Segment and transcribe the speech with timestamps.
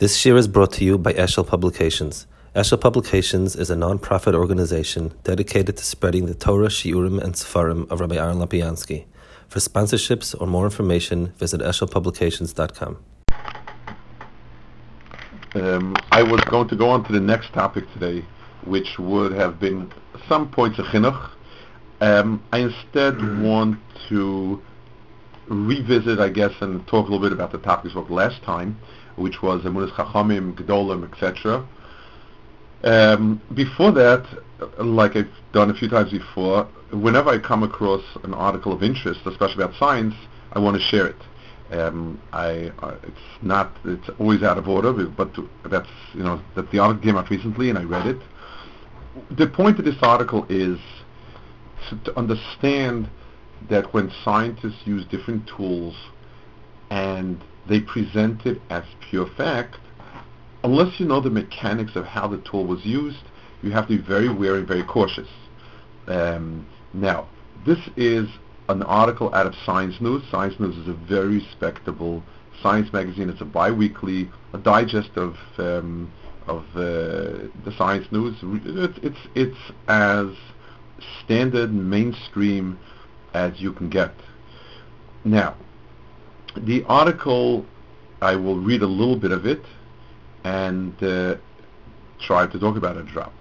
[0.00, 2.26] This year is brought to you by Eshel Publications.
[2.56, 8.00] Eshel Publications is a non-profit organization dedicated to spreading the Torah, Shiurim, and Sefarim of
[8.00, 9.04] Rabbi Aaron Lapiansky.
[9.48, 12.96] For sponsorships or more information, visit eshelpublications.com.
[15.56, 18.24] Um, I was going to go on to the next topic today,
[18.64, 19.92] which would have been
[20.26, 21.30] some points of chinuch.
[22.00, 23.78] Um, I instead want
[24.08, 24.62] to
[25.48, 28.78] revisit, I guess, and talk a little bit about the topics of last time,
[29.16, 31.66] which was Emunas Chachamim, Gedolim, etc.
[32.82, 34.26] Um, before that,
[34.78, 39.20] like I've done a few times before, whenever I come across an article of interest,
[39.26, 40.14] especially about science,
[40.52, 41.16] I want to share it.
[41.70, 45.30] Um, I, uh, it's not, it's always out of order, but
[45.70, 48.20] that's, you know, that the article came out recently and I read it.
[49.36, 50.78] The point of this article is
[51.88, 53.08] to, to understand
[53.68, 55.94] that when scientists use different tools
[56.90, 59.76] and they present it as pure fact,
[60.64, 63.22] unless you know the mechanics of how the tool was used,
[63.62, 65.28] you have to be very wary, very cautious.
[66.08, 67.28] Um, now,
[67.64, 68.28] this is
[68.68, 70.22] an article out of Science News.
[70.32, 72.24] Science News is a very respectable
[72.60, 73.30] science magazine.
[73.30, 76.12] It's a biweekly, a digest of um,
[76.48, 78.36] of uh, the science news.
[78.42, 80.28] It's, it's it's as
[81.24, 82.78] standard mainstream
[83.32, 84.12] as you can get.
[85.24, 85.54] Now,
[86.56, 87.64] the article,
[88.20, 89.62] I will read a little bit of it
[90.44, 91.36] and uh,
[92.20, 93.32] try to talk about a drop.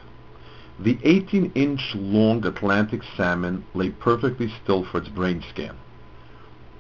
[0.79, 5.75] The 18-inch long Atlantic salmon lay perfectly still for its brain scan.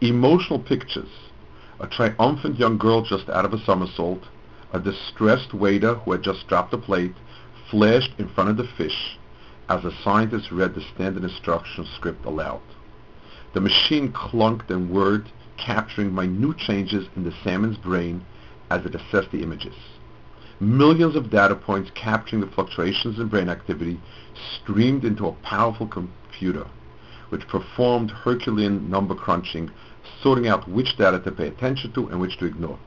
[0.01, 1.09] Emotional pictures,
[1.81, 4.23] a triumphant young girl just out of a somersault,
[4.71, 7.15] a distressed waiter who had just dropped a plate,
[7.69, 9.17] flashed in front of the fish
[9.67, 12.61] as the scientist read the standard instruction script aloud.
[13.53, 15.31] The machine clunked and whirred,
[15.65, 18.25] capturing minute changes in the salmon's brain
[18.69, 19.75] as it assessed the images.
[20.59, 23.99] Millions of data points capturing the fluctuations in brain activity
[24.55, 26.65] streamed into a powerful computer,
[27.29, 29.71] which performed Herculean number crunching,
[30.21, 32.79] sorting out which data to pay attention to and which to ignore.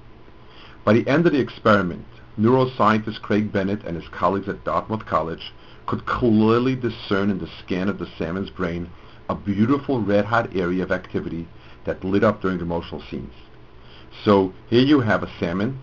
[0.85, 2.05] By the end of the experiment,
[2.39, 5.53] neuroscientist Craig Bennett and his colleagues at Dartmouth College
[5.87, 8.91] could clearly discern in the scan of the salmon's brain
[9.29, 11.47] a beautiful red-hot area of activity
[11.85, 13.33] that lit up during emotional scenes.
[14.25, 15.79] So here you have a salmon.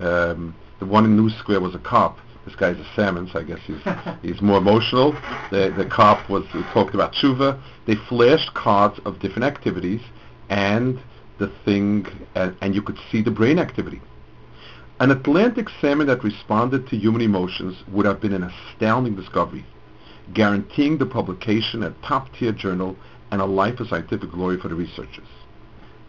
[0.00, 2.18] Um, the one in New Square was a cop.
[2.44, 3.82] This guy's a salmon, so I guess he's
[4.22, 5.12] he's more emotional.
[5.50, 7.60] The the cop was talked about tshuva.
[7.86, 10.00] They flashed cards of different activities,
[10.48, 10.98] and
[11.38, 14.00] the thing, and, and you could see the brain activity.
[15.00, 19.64] An Atlantic salmon that responded to human emotions would have been an astounding discovery
[20.34, 22.96] guaranteeing the publication at top-tier journal
[23.30, 25.28] and a life of scientific glory for the researchers.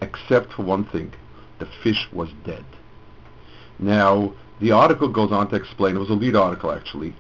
[0.02, 1.14] Except for one thing,
[1.60, 2.66] the fish was dead.
[3.78, 7.16] Now, the article goes on to explain, it was a lead article actually,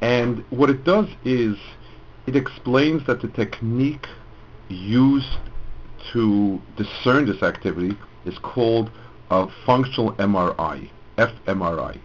[0.00, 1.56] and what it does is
[2.26, 4.06] it explains that the technique
[4.68, 5.38] used
[6.12, 8.90] to discern this activity is called
[9.30, 11.98] a functional MRI, fMRI.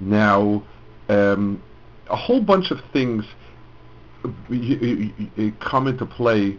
[0.00, 0.62] Now,
[1.08, 1.62] um,
[2.10, 3.24] a whole bunch of things
[5.60, 6.56] come into play.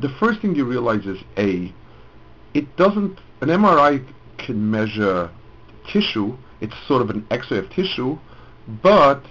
[0.00, 1.72] The first thing you realize is A,
[2.52, 4.04] it doesn't, an MRI
[4.38, 5.30] can measure
[5.86, 8.18] tissue, it's sort of an x-ray of tissue,
[8.82, 9.22] but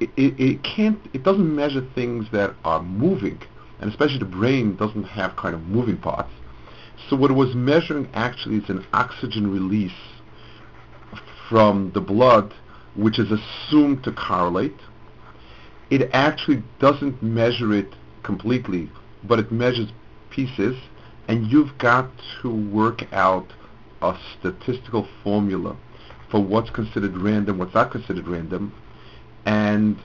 [0.00, 3.40] it, it, it can't, it doesn't measure things that are moving,
[3.80, 6.30] and especially the brain doesn't have kind of moving parts.
[7.08, 9.92] So what it was measuring actually is an oxygen release
[11.48, 12.54] from the blood,
[12.94, 14.76] which is assumed to correlate
[15.90, 17.92] it actually doesn't measure it
[18.22, 18.88] completely,
[19.24, 19.88] but it measures
[20.30, 20.76] pieces,
[21.28, 22.08] and you've got
[22.40, 23.52] to work out
[24.00, 25.76] a statistical formula
[26.30, 28.72] for what's considered random, what's not considered random,
[29.44, 29.98] and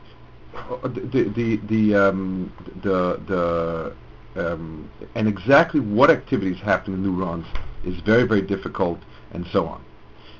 [0.83, 2.51] the the the um,
[2.81, 3.95] the, the
[4.35, 7.45] um, and exactly what activities happen in neurons
[7.85, 8.99] is very very difficult,
[9.31, 9.83] and so on.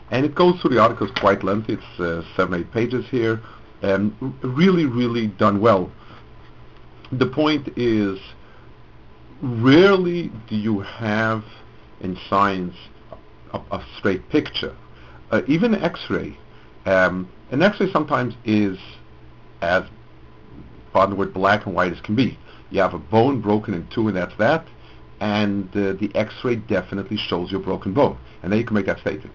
[0.10, 1.74] And it goes through the article; it's quite lengthy.
[1.74, 3.42] It's uh, seven eight pages here
[3.86, 5.92] um, really, really done well.
[7.12, 8.20] The point is,
[9.42, 11.44] rarely do you have
[12.02, 12.76] in science
[13.54, 14.76] a, a straight picture.
[15.32, 16.38] Uh, even X-ray,
[16.86, 18.78] um, an X-ray sometimes is
[19.62, 19.84] as,
[20.94, 22.38] pardon the word, black and white as can be.
[22.72, 24.66] You have a bone broken in two, and that's that.
[25.20, 28.88] And uh, the X-ray definitely shows you a broken bone, and then you can make
[28.88, 29.34] that statement.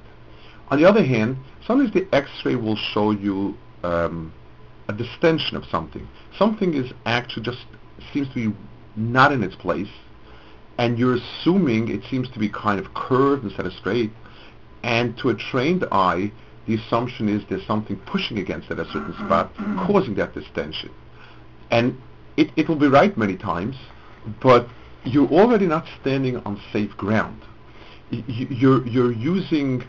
[0.70, 1.36] On the other hand,
[1.66, 4.32] sometimes the X-ray will show you um,
[4.90, 6.06] a distension of something.
[6.36, 7.64] Something is actually just
[8.12, 8.56] seems to be
[8.96, 9.92] not in its place,
[10.78, 14.10] and you're assuming it seems to be kind of curved instead of straight.
[14.82, 16.32] And to a trained eye,
[16.66, 19.52] the assumption is there's something pushing against it at a certain spot,
[19.86, 20.90] causing that distension.
[21.70, 22.00] And
[22.36, 23.76] it, it will be right many times,
[24.42, 24.66] but
[25.04, 27.42] you're already not standing on safe ground.
[28.10, 29.84] Y- You're, you're using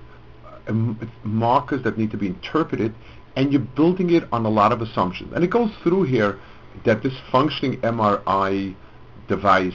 [0.67, 2.93] um, markers that need to be interpreted,
[3.35, 5.31] and you're building it on a lot of assumptions.
[5.33, 6.39] And it goes through here
[6.85, 8.75] that this functioning MRI
[9.27, 9.73] device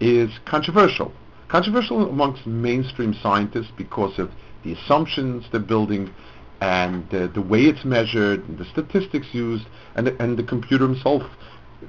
[0.00, 1.12] is controversial.
[1.48, 4.30] Controversial amongst mainstream scientists because of
[4.64, 6.12] the assumptions they're building
[6.60, 9.66] and uh, the way it's measured, and the statistics used,
[9.96, 11.22] and the, and the computer himself.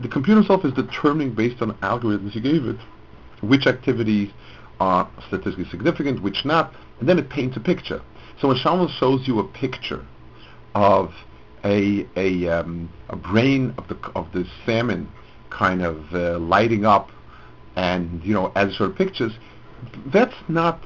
[0.01, 2.77] The computer himself is determining based on algorithms you gave it
[3.41, 4.29] which activities
[4.79, 8.01] are statistically significant, which not, and then it paints a picture.
[8.39, 10.05] So when someone shows you a picture
[10.75, 11.11] of
[11.63, 15.09] a a, um, a brain of the of the salmon
[15.49, 17.09] kind of uh, lighting up,
[17.75, 19.33] and you know as sort of pictures,
[20.13, 20.83] that's not.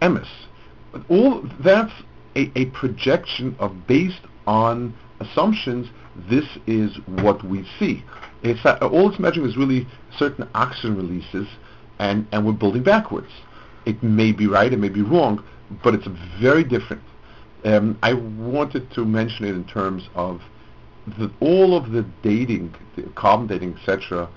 [0.00, 1.92] But all that's
[2.36, 5.88] a, a projection of based on assumptions.
[6.30, 8.04] This is what we see.
[8.42, 9.86] It's that all it's measuring is really
[10.16, 11.48] certain oxygen releases,
[11.98, 13.30] and and we're building backwards.
[13.84, 15.42] It may be right, it may be wrong,
[15.82, 16.06] but it's
[16.40, 17.02] very different.
[17.66, 20.40] Um, I wanted to mention it in terms of
[21.18, 24.28] the, all of the dating, the carbon dating, etc.,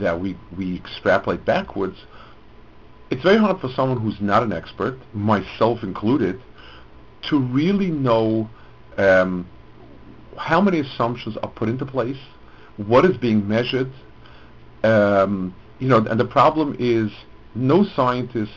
[0.00, 1.98] that we, we extrapolate backwards.
[3.10, 6.40] It's very hard for someone who's not an expert, myself included,
[7.28, 8.48] to really know
[8.96, 9.46] um,
[10.38, 12.18] how many assumptions are put into place,
[12.78, 13.92] what is being measured.
[14.82, 17.12] Um, you know, and the problem is
[17.54, 18.52] no scientist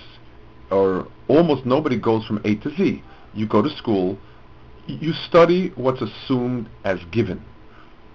[0.70, 3.04] or almost nobody goes from A to Z.
[3.34, 4.18] You go to school,
[4.88, 7.44] you study what's assumed as given,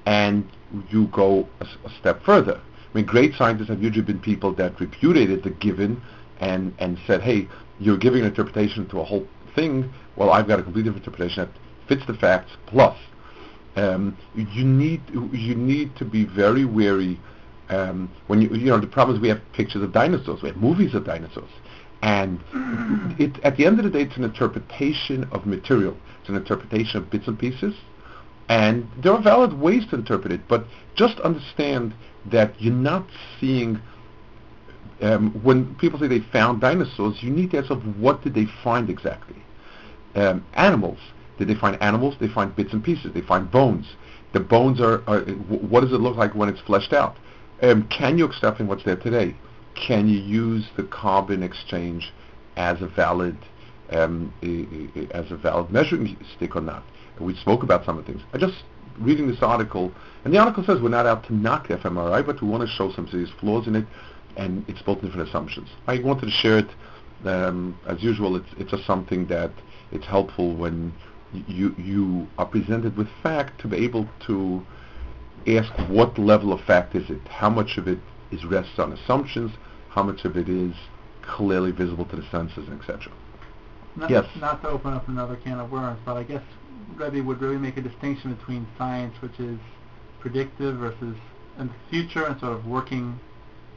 [0.05, 0.49] and
[0.91, 2.61] you go a step further.
[2.61, 6.01] I mean, great scientists have usually been people that repudiated the given
[6.41, 7.49] and, and said, hey,
[7.79, 9.93] you're giving an interpretation to a whole thing.
[10.17, 12.97] Well, I've got a completely different interpretation that fits the facts plus.
[13.77, 17.21] Um, you need you need to be very wary
[17.69, 20.59] um, when you you know the problem is we have pictures of dinosaurs, we have
[20.59, 21.51] movies of dinosaurs,
[22.07, 22.39] and
[23.19, 26.99] it at the end of the day it's an interpretation of material, it's an interpretation
[26.99, 27.75] of bits and pieces,
[28.49, 30.65] and there are valid ways to interpret it, but
[30.95, 31.93] just understand
[32.31, 33.05] that you're not
[33.41, 33.81] seeing.
[35.03, 37.69] Um, when people say they found dinosaurs, you need to ask
[37.99, 39.43] what did they find exactly?
[40.15, 40.99] Um, animals.
[41.39, 42.15] Did they find animals?
[42.19, 43.13] They find bits and pieces.
[43.13, 43.87] They find bones.
[44.33, 47.17] The bones are, are wh- what does it look like when it's fleshed out?
[47.63, 49.35] Um, can you extrapolate what's there today?
[49.77, 52.13] Can you use the carbon exchange
[52.57, 53.37] as a valid
[53.91, 54.33] um,
[55.13, 56.83] as a valid measuring stick or not?
[57.17, 58.25] And we spoke about some of the things.
[58.33, 58.65] I just
[58.99, 59.93] reading this article,
[60.25, 62.91] and the article says we're not out to knock fMRI, but we want to show
[62.93, 63.87] some serious flaws in it,
[64.37, 65.69] and it's built different assumptions.
[65.87, 66.69] I wanted to share it.
[67.25, 69.51] Um, as usual, it's it's just something that
[69.93, 70.93] it's helpful when
[71.33, 74.65] you you are presented with fact to be able to
[75.47, 77.27] ask what level of fact is it?
[77.29, 77.99] How much of it
[78.31, 79.53] is rests on assumptions?
[79.91, 80.75] How much of it is
[81.23, 83.13] clearly visible to the senses, etc.
[83.97, 84.27] Not, Yes.
[84.41, 86.43] not to open up another can of worms, but I guess
[86.97, 89.59] Rebbe would really make a distinction between science, which is
[90.21, 91.17] predictive, versus
[91.59, 93.19] in the future and sort of working.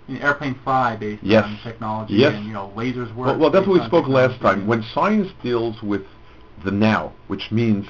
[0.08, 1.46] You know, airplanes fly based Yes.
[1.46, 2.34] on technology, Yes.
[2.36, 3.28] and you know lasers work.
[3.28, 4.66] Well, well, that's what we spoke last time.
[4.66, 6.02] When science deals with
[6.64, 7.88] the now, which means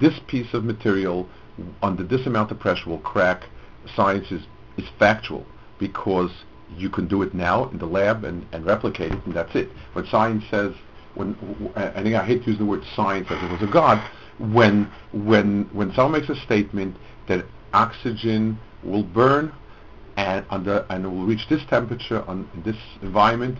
[0.00, 1.28] this piece of material
[1.82, 3.44] under this amount of pressure will crack,
[3.94, 4.42] science is,
[4.78, 5.44] is factual
[5.80, 6.30] because
[6.76, 9.68] you can do it now in the lab and, and replicate it, and that's it.
[9.94, 10.72] When science says,
[11.14, 11.34] when
[11.74, 13.98] I think I hate to use the word science as it was a god,
[14.38, 16.96] when when when someone makes a statement
[17.26, 19.52] that oxygen will burn
[20.16, 23.58] and under and uh, will reach this temperature on in this environment,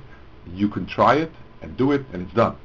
[0.55, 2.57] you can try it and do it, and it's done.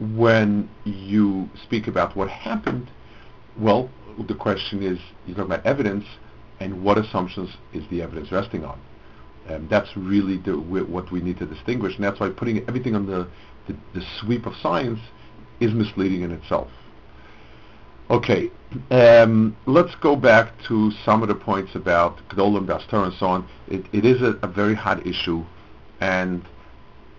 [0.00, 2.90] When you speak about what happened,
[3.58, 3.90] well,
[4.26, 6.04] the question is, you're talking about evidence,
[6.60, 8.80] and what assumptions is the evidence resting on?
[9.48, 13.06] Um, that's really the, what we need to distinguish, and that's why putting everything on
[13.06, 13.28] the,
[13.66, 15.00] the, the sweep of science
[15.60, 16.68] is misleading in itself.
[18.10, 18.50] Okay,
[18.90, 23.48] um, let's go back to some of the points about Gdolim, Bastar, and so on.
[23.68, 25.44] It, it is a, a very hot issue,
[26.00, 26.42] and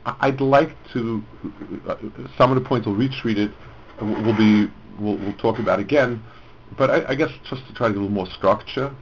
[0.06, 1.24] I'd like to.
[1.88, 1.96] Uh,
[2.38, 3.52] some of the points we'll retreat it.
[4.02, 4.72] We'll be.
[5.00, 6.24] We'll, we'll talk about again,
[6.78, 8.94] but I, I guess just to try to get a little more structure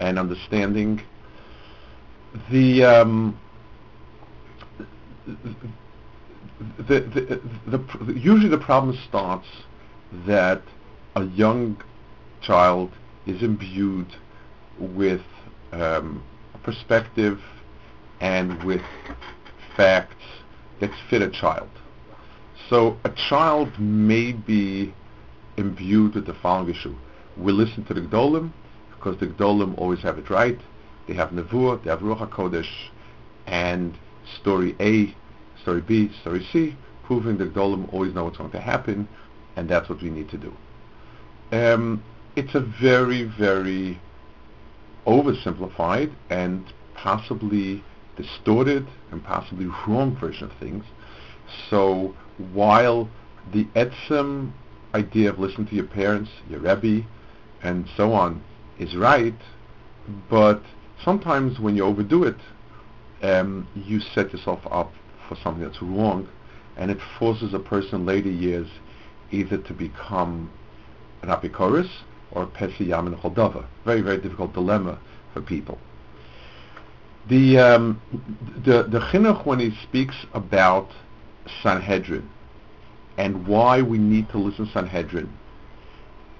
[0.00, 1.02] and understanding.
[2.50, 3.38] The um,
[6.78, 9.46] the, the, the, usually the problem starts
[10.26, 10.62] that
[11.16, 11.82] a young
[12.40, 12.92] child
[13.26, 14.14] is imbued
[14.78, 15.22] with
[15.72, 16.22] um,
[16.62, 17.40] perspective
[18.20, 18.82] and with
[19.76, 20.24] facts
[20.80, 21.68] that fit a child.
[22.68, 24.94] So a child may be
[25.56, 26.94] imbued with the following issue.
[27.36, 28.52] We listen to the Gdolim
[29.06, 30.58] because the Gdolim always have it right.
[31.06, 32.88] They have Nevuah, they have Ruach HaKodesh,
[33.46, 33.96] and
[34.40, 35.14] story A,
[35.62, 39.08] story B, story C, proving the Gdolim always know what's going to happen,
[39.54, 40.52] and that's what we need to do.
[41.52, 42.02] Um,
[42.34, 44.00] it's a very, very
[45.06, 47.84] oversimplified and possibly
[48.16, 50.84] distorted and possibly wrong version of things.
[51.70, 52.16] So
[52.52, 53.08] while
[53.52, 54.50] the etzem
[54.94, 57.06] idea of listening to your parents, your Rebbe,
[57.62, 58.42] and so on
[58.78, 59.34] is right,
[60.30, 60.62] but
[61.04, 62.36] sometimes when you overdo it,
[63.22, 64.92] um, you set yourself up
[65.28, 66.28] for something that's wrong,
[66.76, 68.68] and it forces a person later years
[69.30, 70.50] either to become
[71.22, 71.88] an apikoris
[72.30, 73.66] or a pesi yamin choldava.
[73.84, 74.98] Very, very difficult dilemma
[75.32, 75.78] for people.
[77.28, 78.00] The um,
[78.64, 80.90] the the chinuch when he speaks about
[81.62, 82.28] Sanhedrin
[83.18, 85.32] and why we need to listen to Sanhedrin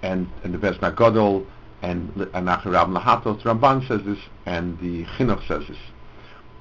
[0.02, 1.44] and and the Bes Nagadol
[1.86, 5.78] and Anach Rab Lahatos Ramban says this and the chinuch says this.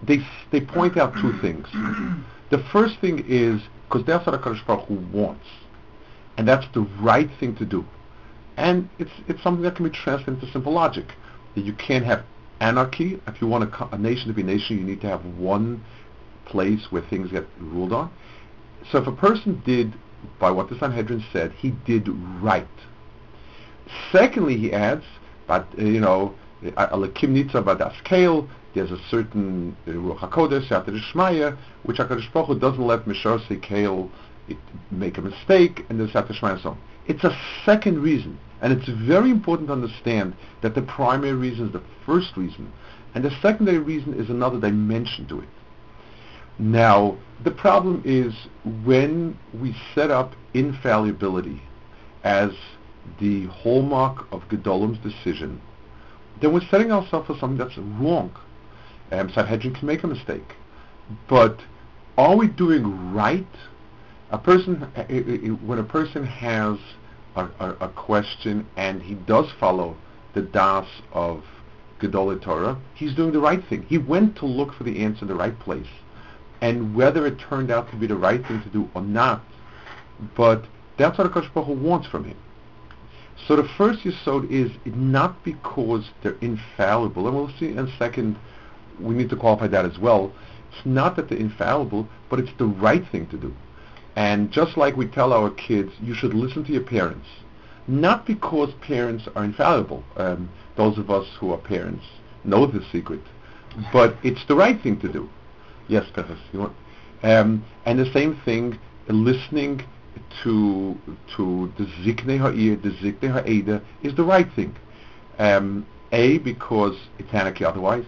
[0.03, 0.19] They
[0.51, 1.67] they point out two things.
[2.51, 5.45] The first thing is because that's what Hakadosh Baruch Hu wants,
[6.37, 7.85] and that's the right thing to do,
[8.57, 11.07] and it's it's something that can be translated into simple logic.
[11.55, 12.23] That you can't have
[12.59, 13.19] anarchy.
[13.27, 15.83] If you want a, a nation to be a nation, you need to have one
[16.45, 18.11] place where things get ruled on.
[18.91, 19.93] So if a person did,
[20.39, 22.07] by what the Sanhedrin said, he did
[22.41, 22.67] right.
[24.11, 25.03] Secondly, he adds,
[25.47, 28.47] but uh, you know, alakim nitza badas kale.
[28.73, 33.05] There's a certain uh, ruach hakodesh after the shmaya, which Hakadosh Baruch Hu doesn't let
[33.05, 34.09] mishar kale
[34.91, 36.77] make a mistake, and there's after shmaya so on.
[37.07, 38.37] It's a second reason.
[38.61, 42.71] And it's very important to understand that the primary reason is the first reason,
[43.13, 45.49] and the secondary reason is another dimension to it.
[46.57, 48.33] Now, the problem is
[48.83, 51.61] when we set up infallibility
[52.23, 52.51] as
[53.19, 55.61] the hallmark of Gedolim's decision,
[56.41, 58.35] then we're setting ourselves for something that's wrong.
[59.11, 60.55] Um, Sanhedrin can make a mistake.
[61.27, 61.59] But
[62.17, 63.45] are we doing right?
[64.31, 66.77] A person, uh, uh, uh, when a person has
[67.35, 69.95] a, a, a, question and he does follow
[70.33, 71.43] the das of
[71.99, 73.83] Gedolei Torah, he's doing the right thing.
[73.83, 75.87] He went to look for the answer in the right place.
[76.61, 79.43] And whether it turned out to be the right thing to do or not,
[80.35, 80.65] but
[80.97, 82.37] that's what Akash Baruch wants from him.
[83.47, 88.37] So the first yisod is not because they're infallible, and we'll see in a second,
[88.99, 90.31] we need to qualify that as well.
[90.71, 93.53] It's not that they're infallible, but it's the right thing to do.
[94.15, 97.27] And just like we tell our kids, you should listen to your parents.
[97.87, 100.03] Not because parents are infallible.
[100.15, 102.05] Um, those of us who are parents
[102.43, 103.21] know the secret.
[103.91, 105.29] But it's the right thing to do.
[105.87, 106.75] Yes, Peches, you want?
[107.21, 109.83] Um, and the same thing, listening
[110.43, 110.97] to
[111.35, 114.75] to the ziknei ha'ir, the ziknei ha'eda, is the right thing.
[115.37, 118.05] Um, a, because it's anarchy otherwise.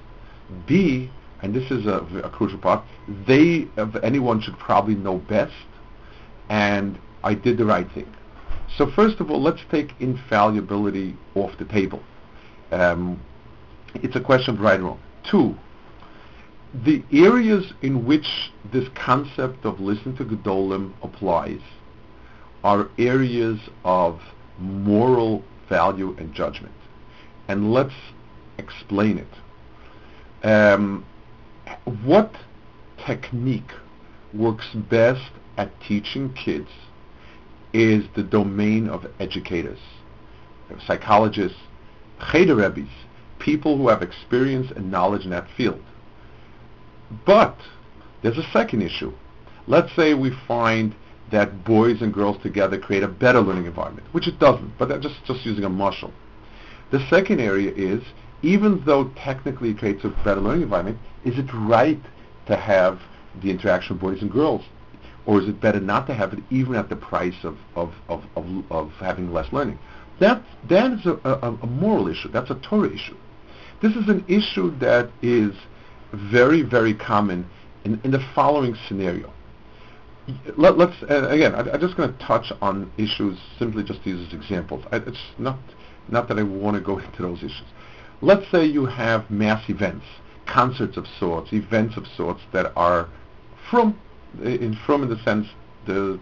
[0.66, 1.12] B,
[1.42, 2.84] and this is a, a crucial part,
[3.28, 3.68] they,
[4.02, 5.54] anyone should probably know best
[6.50, 8.08] and I did the right thing.
[8.78, 12.02] So first of all, let's take infallibility off the table.
[12.72, 13.22] Um,
[13.96, 15.00] it's a question of right or wrong.
[15.30, 15.56] Two,
[16.74, 21.62] the areas in which this concept of listen to Gedolim applies
[22.68, 24.20] are areas of
[24.60, 26.76] moral value and judgment.
[27.48, 27.94] And let's
[28.58, 30.46] explain it.
[30.46, 31.06] Um,
[32.04, 32.36] what
[33.06, 33.72] technique
[34.34, 36.68] works best at teaching kids
[37.72, 39.80] is the domain of educators,
[40.86, 41.60] psychologists,
[42.20, 42.76] cheder
[43.40, 45.82] people who have experience and knowledge in that field.
[47.26, 47.58] But
[48.22, 49.14] there's a second issue.
[49.68, 50.94] Let's say we find
[51.32, 55.04] that boys and girls together create a better learning environment, which it doesn't, but that's
[55.04, 56.14] just, just using a muscle.
[56.92, 58.02] The second area is,
[58.42, 62.00] even though technically it creates a better learning environment, is it right
[62.46, 63.00] to have
[63.42, 64.64] the interaction of boys and girls?
[65.28, 68.24] or is it better not to have it even at the price of, of, of,
[68.36, 69.78] of, of having less learning?
[70.20, 72.30] That, that is a, a, a moral issue.
[72.30, 73.18] That's a Torah issue.
[73.82, 75.54] This is an issue that is
[76.14, 77.48] very, very common
[77.84, 79.32] in, in the following scenario.
[80.58, 81.56] Let, us uh, again.
[81.56, 84.84] I, am just going to touch on issues simply just to use as examples.
[84.92, 85.58] I, it's not
[86.10, 87.64] not that I want to go into those issues.
[88.22, 90.06] Let's say you have mass events,
[90.46, 93.10] concerts of sorts, events of sorts that are
[93.70, 93.98] from
[94.44, 95.48] in from in the sense
[95.86, 96.20] the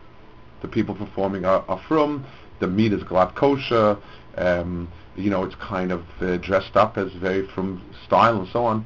[0.61, 2.25] the people performing are, are from
[2.59, 3.97] the meat is glatt kosher
[4.37, 8.65] um, you know it's kind of uh, dressed up as very from style and so
[8.65, 8.85] on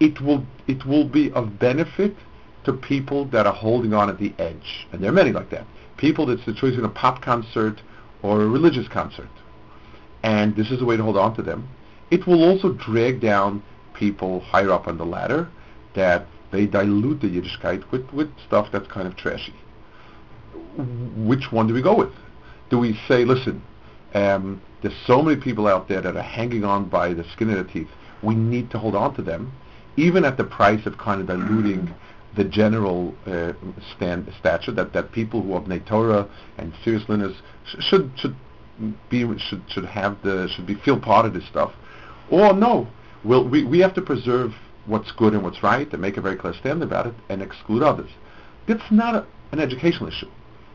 [0.00, 2.16] it will it will be of benefit
[2.64, 5.66] to people that are holding on at the edge and there are many like that
[6.00, 7.82] people that's the choice choosing a pop concert
[8.22, 9.28] or a religious concert.
[10.22, 11.68] And this is a way to hold on to them.
[12.10, 13.62] It will also drag down
[13.94, 15.48] people higher up on the ladder
[15.94, 19.54] that they dilute the Yiddishkeit with, with stuff that's kind of trashy.
[21.16, 22.12] Which one do we go with?
[22.70, 23.62] Do we say, listen,
[24.14, 27.56] um, there's so many people out there that are hanging on by the skin of
[27.56, 27.90] their teeth.
[28.22, 29.52] We need to hold on to them,
[29.96, 31.94] even at the price of kind of diluting
[32.36, 33.52] the general uh,
[33.96, 38.36] stand, stature that, that people who Bnei Torah and serious learners sh- should should
[39.08, 41.72] be should should have the should be feel part of this stuff,
[42.30, 42.86] or no,
[43.24, 44.54] we'll, we we have to preserve
[44.86, 47.82] what's good and what's right and make a very clear stand about it and exclude
[47.82, 48.10] others.
[48.66, 50.30] It's not a, an educational issue.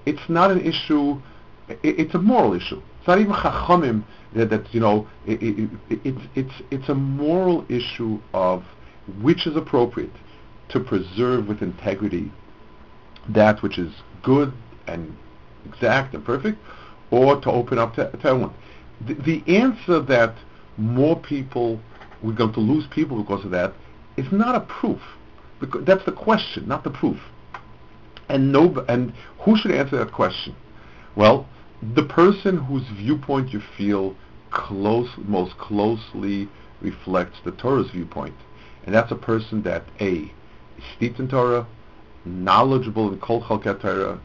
[0.05, 1.21] It's not an issue.
[1.67, 2.81] It, it's a moral issue.
[2.99, 4.03] It's not even chachamim
[4.35, 5.07] that, that you know.
[5.25, 8.63] It, it, it's it's it's a moral issue of
[9.21, 10.11] which is appropriate
[10.69, 12.31] to preserve with integrity
[13.29, 13.93] that which is
[14.23, 14.53] good
[14.87, 15.15] and
[15.65, 16.57] exact and perfect,
[17.11, 18.53] or to open up to, to everyone.
[19.05, 20.35] The, the answer that
[20.77, 21.79] more people,
[22.21, 23.73] we're going to lose people because of that,
[24.17, 25.01] is not a proof.
[25.59, 27.19] Because that's the question, not the proof.
[28.29, 30.55] And no, and who should answer that question?
[31.15, 31.47] Well,
[31.95, 34.15] the person whose viewpoint you feel
[34.51, 36.49] close, most closely
[36.81, 38.35] reflects the Torah's viewpoint,
[38.85, 40.31] and that's a person that a
[40.95, 41.67] steeped in Torah,
[42.25, 44.19] knowledgeable in Kol Chalket Torah,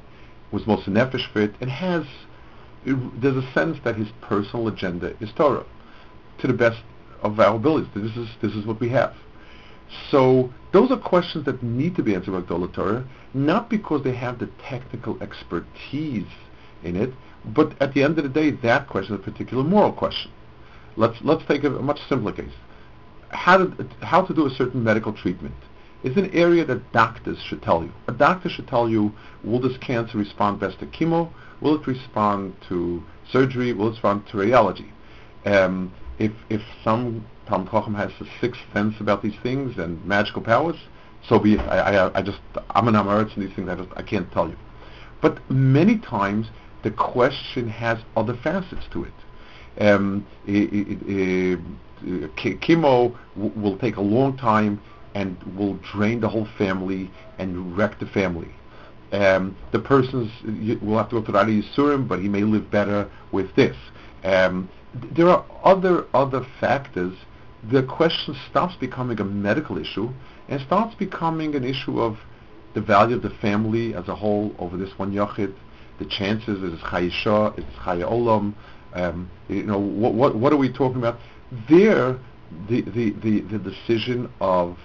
[0.52, 2.05] was most nefesh fit, and has,
[2.85, 5.64] there's a sense that his personal agenda is Torah,
[6.38, 6.81] to the best
[7.23, 7.88] of our abilities.
[7.95, 9.14] This is, this is what we have.
[10.11, 14.14] So those are questions that need to be answered by Gdola Torah, not because they
[14.14, 16.26] have the technical expertise
[16.83, 17.12] in it,
[17.45, 20.31] but at the end of the day, that question is a particular moral question.
[20.97, 22.52] Let's, let's take a, a much simpler case.
[23.31, 25.55] How to, how to do a certain medical treatment
[26.02, 27.92] is an area that doctors should tell you.
[28.09, 29.12] A doctor should tell you,
[29.45, 31.30] will this cancer respond best to chemo?
[31.61, 33.73] Will it respond to surgery?
[33.73, 34.90] Will it respond to radiology?
[35.45, 40.77] Um, if, if some Talmud has a sixth sense about these things and magical powers,
[41.29, 41.61] so be it.
[41.61, 44.48] I, I, I just, I'm an Amaretz and these things, I just, I can't tell
[44.48, 44.57] you.
[45.20, 46.46] But many times,
[46.83, 49.12] the question has other facets to it.
[49.83, 51.59] Um, it, it,
[52.03, 54.81] it, chemo w- will take a long time
[55.14, 58.55] and will drain the whole family and wreck the family.
[59.12, 60.31] Um, the person
[60.83, 63.77] will have to go to Rari Yisurim, but he may live better with this.
[64.23, 67.14] Um, there are other other factors.
[67.70, 70.11] The question stops becoming a medical issue
[70.49, 72.18] and starts becoming an issue of
[72.75, 75.55] the value of the family as a whole over this one yachid.
[75.99, 78.55] The chances is chayisha, is chaya olam.
[78.94, 81.18] Um, you know what, what what are we talking about?
[81.68, 82.18] There,
[82.68, 84.79] the the the, the decision of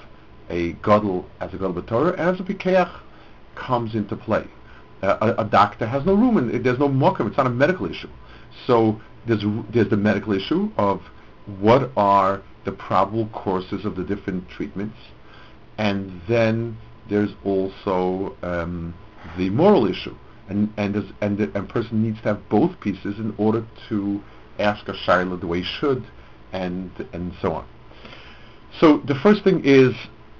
[0.49, 2.91] a gadol as a gadol b'torah as a pikeach
[3.55, 4.45] comes into play.
[5.01, 7.27] Uh, a, a, doctor has no room, and there's no mokum.
[7.27, 8.09] It's not a medical issue.
[8.65, 11.01] So there's there's the medical issue of
[11.59, 14.97] what are the probable courses of the different treatments,
[15.77, 16.77] and then
[17.09, 18.93] there's also um,
[19.37, 20.15] the moral issue,
[20.49, 24.21] and and and the and person needs to have both pieces in order to
[24.59, 26.05] ask a shaila the way he should,
[26.53, 27.67] and and so on.
[28.79, 29.93] So the first thing is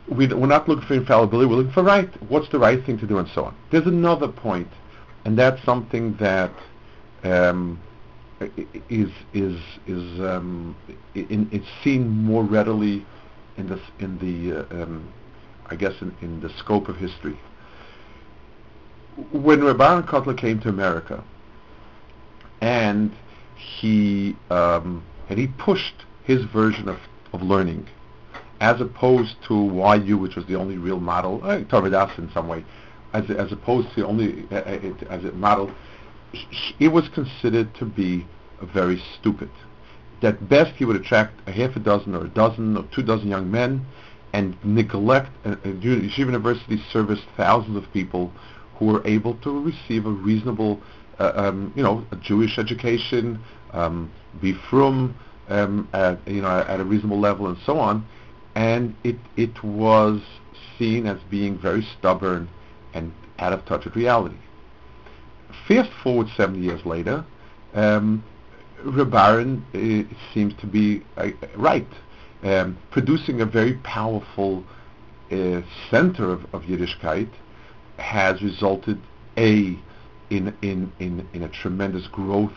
[0.07, 2.09] we, are not looking for infallibility, we're looking for right.
[2.29, 3.55] What's the right thing to do and so on.
[3.71, 4.67] There's another point,
[5.25, 6.51] and that's something that
[7.23, 7.79] um,
[8.89, 10.75] is is is um,
[11.15, 13.05] in, it's seen more readily
[13.57, 15.11] in the in the uh, um,
[15.67, 17.39] I guess in, in, the scope of history.
[19.31, 21.23] When Reb Aaron Kotler came to America,
[22.61, 23.11] and
[23.55, 26.99] he um, and he pushed his version of,
[27.33, 27.87] of learning
[28.65, 29.53] as opposed to
[30.03, 32.65] YU, which was the only real model, uh, Torvadas in some way,
[33.13, 35.69] as, as opposed to only uh, it, as a model,
[36.79, 38.25] it was considered to be
[38.73, 39.51] very stupid.
[40.23, 43.27] At best, he would attract a half a dozen or a dozen or two dozen
[43.27, 43.85] young men
[44.33, 48.33] and neglect, uh, Yeshiva University serviced thousands of people
[48.77, 50.81] who were able to receive a reasonable,
[51.19, 53.39] uh, um, you know, Jewish education,
[53.73, 55.13] um, be from,
[55.49, 58.03] um, at, you know, at a reasonable level and so on
[58.55, 60.21] and it it was
[60.77, 62.49] seen as being very stubborn
[62.93, 64.37] and out of touch with reality.
[65.67, 67.25] Fast forward 70 years later,
[67.73, 68.23] um,
[68.83, 71.87] Reb Aaron uh, seems to be uh, right,
[72.43, 74.63] um, producing a very powerful
[75.31, 77.29] uh, center of, of Yiddishkeit
[77.97, 78.99] has resulted
[79.37, 79.77] a
[80.29, 82.53] in in in in a tremendous growth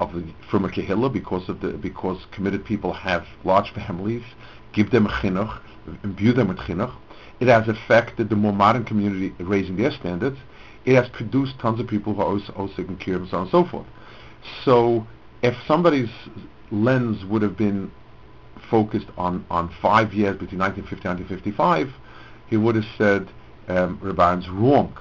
[0.00, 4.22] of the from a kehillah because of the because committed people have large families
[4.72, 5.60] give them chinuch,
[6.04, 6.94] imbue them with chinuch.
[7.40, 10.38] It has affected the more modern community raising their standards.
[10.84, 13.42] It has produced tons of people who are also, also taking care and so on
[13.42, 13.86] and so forth.
[14.64, 15.06] So
[15.42, 16.10] if somebody's
[16.70, 17.90] lens would have been
[18.70, 21.92] focused on, on five years between 1950 and 1955,
[22.48, 23.28] he would have said
[23.68, 24.96] um, Reb Aaron's wrong.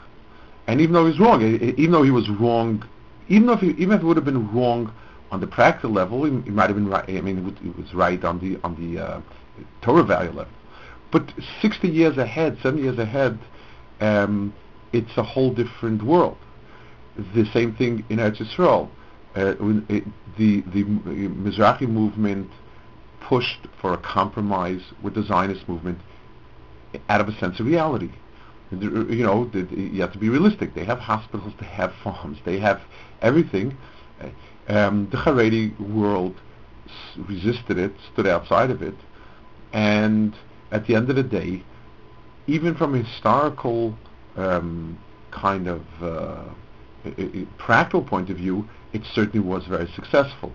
[0.67, 2.83] And even though he was wrong, even though he was wrong,
[3.29, 4.93] even if he, even if it would have been wrong
[5.31, 7.07] on the practical level, he, he might have been right.
[7.07, 9.21] I mean, he was right on the on the uh,
[9.81, 10.45] Torah value.
[11.11, 13.39] But 60 years ahead, 70 years ahead,
[14.01, 14.53] um,
[14.93, 16.37] it's a whole different world.
[17.33, 18.89] The same thing in Eretz Yisrael.
[19.35, 19.53] Uh,
[19.89, 20.03] it,
[20.37, 22.49] the the Mizrahi movement
[23.21, 25.99] pushed for a compromise with the Zionist movement
[27.09, 28.09] out of a sense of reality.
[28.71, 30.73] You know, you have to be realistic.
[30.75, 32.81] They have hospitals, they have farms, they have
[33.21, 33.77] everything.
[34.67, 36.35] Um, the Haredi world
[37.17, 38.95] resisted it, stood outside of it,
[39.73, 40.35] and
[40.71, 41.63] at the end of the day,
[42.47, 43.97] even from a historical
[44.35, 44.97] um,
[45.31, 46.43] kind of uh,
[47.57, 50.53] practical point of view, it certainly was very successful,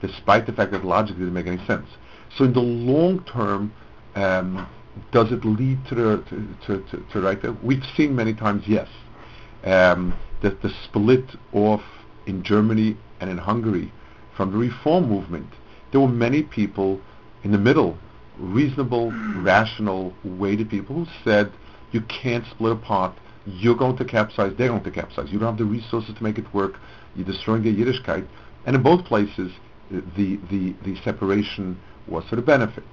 [0.00, 1.88] despite the fact that logically it didn't make any sense.
[2.36, 3.72] So in the long term,
[4.14, 4.66] um,
[5.12, 7.52] does it lead to the to, to, to, to right there?
[7.62, 8.88] We've seen many times, yes,
[9.64, 11.82] um, that the split off
[12.26, 13.92] in Germany and in Hungary
[14.36, 15.48] from the reform movement.
[15.90, 17.00] There were many people
[17.44, 17.98] in the middle,
[18.38, 21.52] reasonable, rational, weighted people who said
[21.92, 23.16] you can't split apart.
[23.46, 24.52] You're going to capsize.
[24.56, 25.30] They're going to capsize.
[25.30, 26.78] You don't have the resources to make it work.
[27.14, 28.26] You're destroying their Yiddishkeit.
[28.66, 29.52] And in both places,
[29.90, 32.84] the the the separation was for the benefit.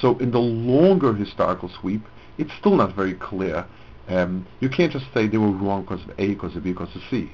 [0.00, 2.02] So in the longer historical sweep,
[2.38, 3.66] it's still not very clear.
[4.08, 6.94] Um, you can't just say they were wrong because of A, because of B, because
[6.94, 7.30] of C.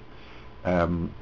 [0.64, 1.14] Um,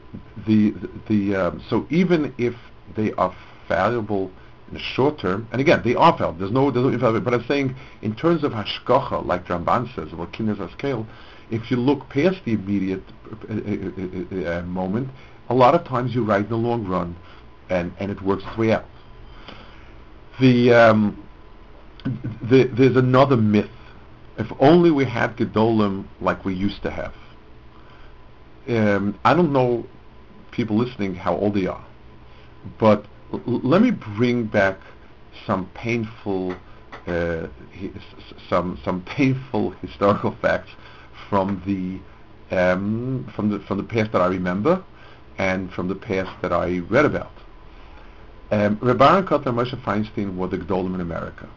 [0.47, 2.55] the the, the um, so even if
[2.97, 3.35] they are
[3.69, 4.42] valuable in
[4.73, 6.39] the short term, and again they are valuable.
[6.39, 7.25] There's no there's no infallibility.
[7.25, 11.07] But I'm saying in terms of hashgacha, like Ramban says about kinez scale,
[11.51, 15.11] if you look past the immediate uh, uh, uh, uh, moment,
[15.49, 17.17] a lot of times you're right in the long run,
[17.71, 18.87] and and it works its way out.
[20.41, 21.27] The, um,
[22.05, 23.71] the there's another myth.
[24.39, 27.15] If only we had Gedolim like we used to have.
[28.69, 29.87] Um, I don't know
[30.53, 31.85] people listening how old they are,
[32.79, 33.07] but
[33.47, 34.79] let me bring back
[35.47, 36.53] some painful,
[37.07, 37.91] uh, hi-
[38.49, 40.71] some some painful historical facts
[41.29, 42.01] from the
[42.57, 44.85] um, from the from the past that I remember,
[45.39, 47.33] and from the past that I read about.
[48.51, 51.49] Um, Aaron Kotler and Moshe Feinstein were the Gdolim in America.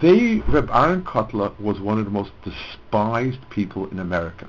[0.00, 4.48] They, Reb Aaron Kotler was one of the most despised people in America.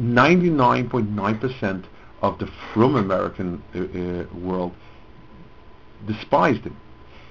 [0.00, 1.84] 99.9%
[2.22, 4.72] of the from American uh, uh, world
[6.06, 6.76] despised him.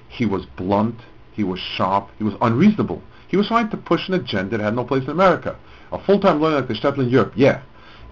[0.09, 0.99] He was blunt,
[1.33, 3.01] he was sharp, he was unreasonable.
[3.27, 5.57] He was trying to push an agenda that had no place in America.
[5.91, 7.61] A full-time lawyer like the Shtetl in Europe, yeah.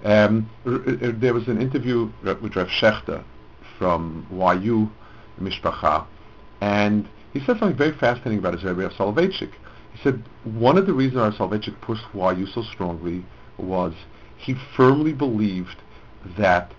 [0.04, 3.24] Um, r- r- there was an interview with Rav Shechter
[3.78, 4.90] from YU
[5.40, 6.06] Mishpacha,
[6.62, 9.52] and he said something very fascinating about his Rebbe of Soloveitchik.
[9.94, 13.26] He said one of the reasons our Soloveitchik pushed YU so strongly
[13.58, 13.94] was
[14.38, 15.78] he firmly believed
[16.38, 16.74] that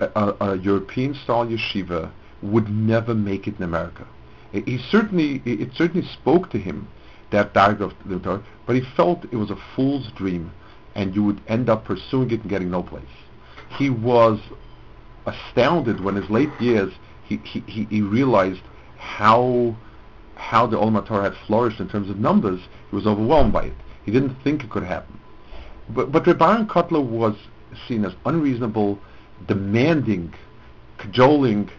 [0.00, 2.10] a, a, European-style yeshiva
[2.42, 4.06] would never make it in America.
[4.52, 6.88] It, he certainly, it, certainly spoke to him
[7.30, 7.94] that diagram
[8.66, 10.52] but he felt it was a fool's dream,
[10.94, 13.04] and you would end up pursuing it and getting no place.
[13.78, 14.40] He was
[15.26, 16.92] astounded when in his late years
[17.24, 18.62] he, he, he, realized
[18.98, 19.76] how
[20.34, 22.60] how the Olam Torah had flourished in terms of numbers.
[22.90, 23.74] He was overwhelmed by it.
[24.04, 25.20] He didn't think it could happen.
[25.88, 27.36] But but Rebbe Kotler was
[27.88, 28.98] seen as unreasonable,
[29.46, 30.32] demanding,
[30.98, 31.70] cajoling,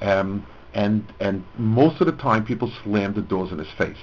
[0.00, 3.96] um, and and most of the time people slammed the doors in his face.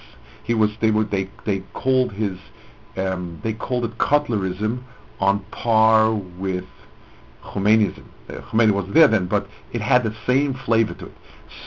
[0.43, 2.37] He was they were they they called his
[2.95, 4.83] um, they called it Kotlerism
[5.19, 6.65] on par with
[7.43, 8.05] Khomeinism.
[8.29, 11.13] Uh, Khomeini wasn't there then, but it had the same flavor to it.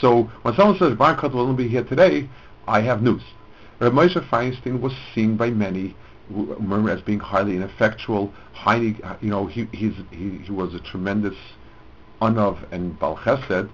[0.01, 2.29] So when someone says Bar Kotler will be here today,
[2.69, 3.23] I have news.
[3.81, 5.97] Rav Moshe Feinstein was seen by many
[6.31, 11.37] remember as being highly ineffectual, highly, you know, he, he's, he, he was a tremendous
[12.23, 13.69] anav and bal chesed,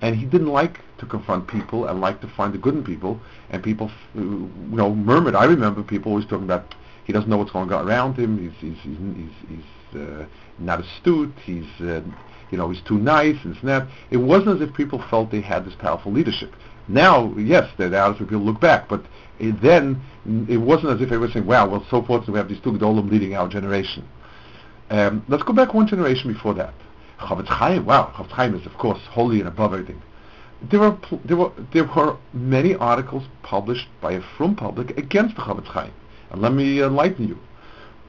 [0.00, 3.20] and he didn't like to confront people and like to find the good in people,
[3.50, 5.34] and people, you know, murmured.
[5.34, 8.38] I remember people always talking about he doesn't know what's going on around him.
[8.38, 9.58] He's he's he's,
[9.92, 10.26] he's, uh,
[10.58, 11.32] not astute.
[11.44, 12.02] He's uh,
[12.50, 13.88] you know he's too nice and snap.
[14.10, 16.54] It wasn't as if people felt they had this powerful leadership.
[16.86, 19.04] Now, yes, they're people look back, but
[19.38, 20.00] it then
[20.48, 22.72] it wasn't as if everyone was saying, "Wow, well, so fortunate we have these two
[22.72, 24.04] gedolim leading our generation."
[24.90, 26.74] Um, let's go back one generation before that.
[27.20, 30.02] Chofetz Chaim, wow, Chofetz Chaim is of course holy and above everything.
[30.70, 35.36] There were pl- there were there were many articles published by a from public against
[35.36, 35.92] the Chofetz Chaim,
[36.30, 37.38] and let me enlighten you.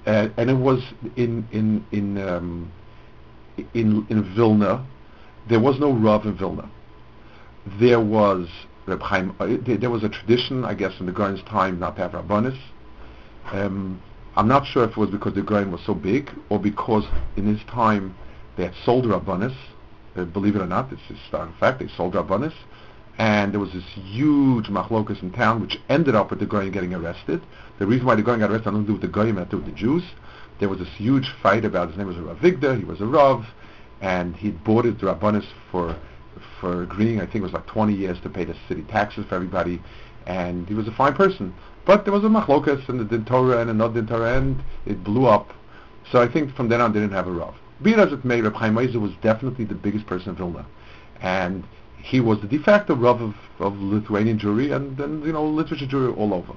[0.05, 0.81] Uh, and it was
[1.15, 2.71] in in in um,
[3.73, 4.85] in in Vilna,
[5.47, 6.69] there was no Rav in Vilna.
[7.79, 8.47] There was
[8.89, 12.01] Reb Chaim, uh, there, was a tradition, I guess, in the Gaon's time not to
[12.01, 12.57] have Rabbanis.
[13.51, 14.01] Um,
[14.35, 17.45] I'm not sure if it was because the Gaon was so big or because in
[17.45, 18.15] his time
[18.57, 19.55] they had sold Rabbanis.
[20.15, 21.79] Uh, believe it or not, this is a fact.
[21.79, 22.53] They sold Rabbanis.
[23.17, 26.93] And there was this huge machlokas in town, which ended up with the Gaon getting
[26.93, 27.41] arrested.
[27.77, 29.49] The reason why the Gaon got arrested had nothing to do with the Gaon, had
[29.49, 30.03] to do with the Jews.
[30.59, 33.45] There was this huge fight about his name was Rav he was a Rav,
[34.01, 35.97] and he'd boarded the Rabbanis for
[36.59, 39.35] for agreeing, I think it was like 20 years to pay the city taxes for
[39.35, 39.81] everybody,
[40.25, 41.53] and he was a fine person.
[41.85, 45.03] But there was a machlokas and the Din Torah and another Din Torah, and it
[45.03, 45.51] blew up.
[46.11, 47.55] So I think from then on they didn't have a Rav.
[47.81, 50.65] Be it as it may, Reb Chaim Ozer was definitely the biggest person in Vilna.
[51.21, 51.63] And
[51.97, 55.85] he was the de facto Rav of, of Lithuanian Jewry and then, you know, literature
[55.85, 56.53] Jewry all over.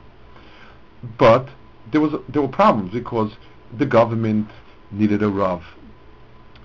[1.19, 1.49] But
[1.91, 3.33] there was there were problems because
[3.77, 4.49] the government
[4.91, 5.63] needed a Rav.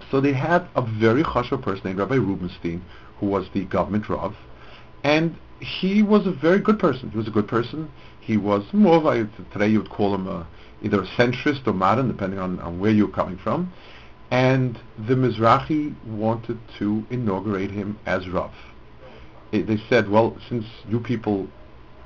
[0.09, 2.83] So they had a very chashuv person named Rabbi Rubenstein,
[3.19, 4.35] who was the government Rav,
[5.03, 7.09] and he was a very good person.
[7.09, 7.89] He was a good person.
[8.21, 10.47] He was more a, today you would call him a,
[10.81, 13.71] either a centrist or modern, depending on, on where you're coming from.
[14.29, 18.51] And the Mizrahi wanted to inaugurate him as Rav.
[19.51, 21.47] It, they said, well, since you people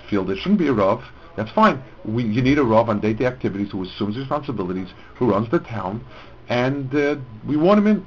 [0.10, 1.04] feel there shouldn't be a Rav,
[1.36, 1.82] that's fine.
[2.06, 6.06] We, you need a Rav on day-to-day activities who assumes responsibilities, who runs the town,
[6.52, 7.16] and uh,
[7.48, 8.06] we want him in.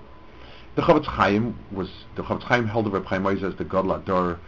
[0.76, 3.98] The Chofetz Chaim was the Chofetz Chaim held of Reb Chaim Ozer as the Gadol
[3.98, 4.38] HaDor.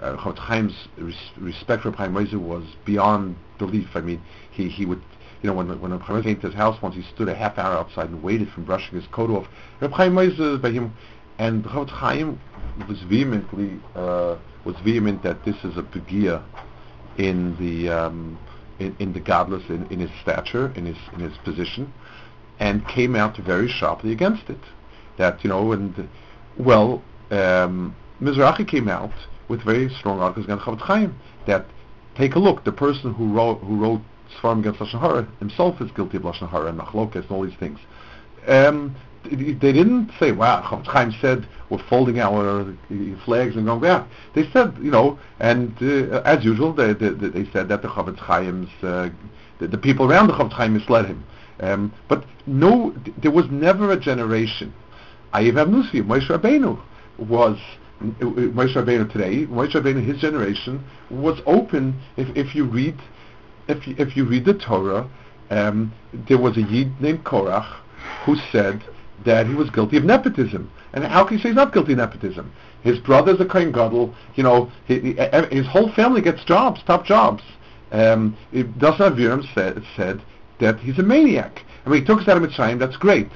[0.00, 3.90] Uh, Chofetz Chaim's res- respect for Reb Chaim Ozer was beyond belief.
[3.94, 5.02] I mean, he he would.
[5.42, 7.58] You know, when when Reb Chaim came to his house once, he stood a half
[7.58, 9.46] hour outside and waited from brushing his coat off.
[9.80, 10.94] Reb Chaim Ozer by him,
[11.38, 12.40] and Chofetz Chaim
[12.88, 16.42] was vehemently uh, was vehement that this is a begia
[17.18, 18.38] in the um,
[18.78, 21.92] in, in the godless in, in his stature, in his in his position,
[22.62, 24.64] and came out very sharply against it.
[25.18, 26.08] That you know, and
[26.56, 29.12] well, um, Mizrahi came out
[29.48, 31.18] with very strong articles against Chofetz Chaim.
[31.46, 31.66] That
[32.14, 34.02] take a look, the person who wrote who wrote
[34.36, 37.58] Sefarim against lashon hara himself is guilty of lashon hara and machlokas and all these
[37.58, 37.80] things.
[38.46, 38.94] Um,
[39.24, 42.76] they didn't say, wow, Chofetz Chaim said we're folding our
[43.24, 44.06] flags and going back.
[44.34, 48.24] They said, you know, and uh, as usual, they, they, they, said that the Chofetz
[48.26, 49.10] Chaim's, uh,
[49.58, 51.24] the, the, people around the Chofetz Chaim misled him.
[51.60, 54.72] Um, but no, there was never a generation.
[55.34, 56.78] Ayiv Nusi, Moshe Rabbeinu
[57.18, 57.58] was
[58.02, 59.46] Moshe Rabbeinu today.
[59.46, 62.00] Moshe Rabbeinu, his generation, was open.
[62.16, 62.96] If, if you read,
[63.68, 65.08] if you, if you read the Torah,
[65.50, 65.92] um,
[66.28, 67.80] there was a Yid named Korach
[68.24, 68.82] who said
[69.24, 70.70] that he was guilty of nepotism.
[70.92, 72.52] And how can you say he's not guilty of nepotism?
[72.82, 74.14] His brother's a Kohen Gadol.
[74.34, 75.14] You know, he,
[75.50, 77.42] his whole family gets jobs, top jobs.
[77.92, 80.20] Um, Dasna Aviram said, said
[80.62, 81.62] that he's a maniac.
[81.84, 83.28] I mean, he took us out of Mitzrayim, that's great.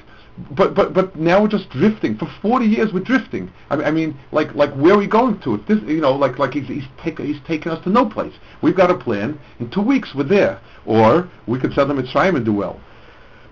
[0.51, 2.19] But but but now we're just drifting.
[2.19, 3.51] For 40 years we're drifting.
[3.71, 5.55] I mean, I mean like like where are we going to?
[5.55, 8.35] If this, you know, like like he's he's, take, he's taking us to no place.
[8.61, 9.39] We've got a plan.
[9.61, 10.61] In two weeks we're there.
[10.85, 12.79] Or we could send them Mitzrayim and do well.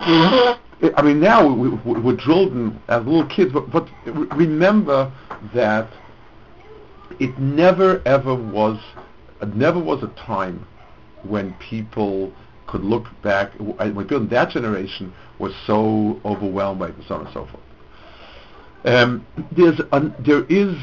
[0.00, 5.10] I mean, now we, we, we're drilled in, as little kids, but, but remember
[5.54, 5.88] that
[7.18, 8.78] it never ever was,
[9.40, 10.66] it never was a time
[11.22, 12.32] when people
[12.74, 17.14] could look back, when people in that generation was so overwhelmed by it and so
[17.14, 17.62] on and so forth.
[18.84, 20.76] Um, there's an, there is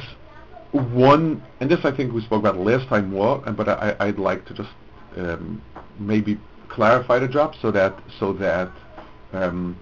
[0.71, 4.45] one, and this I think we spoke about last time more, but I, I'd like
[4.45, 4.69] to just
[5.17, 5.61] um,
[5.99, 8.71] maybe clarify the drop so that so that
[9.33, 9.77] um,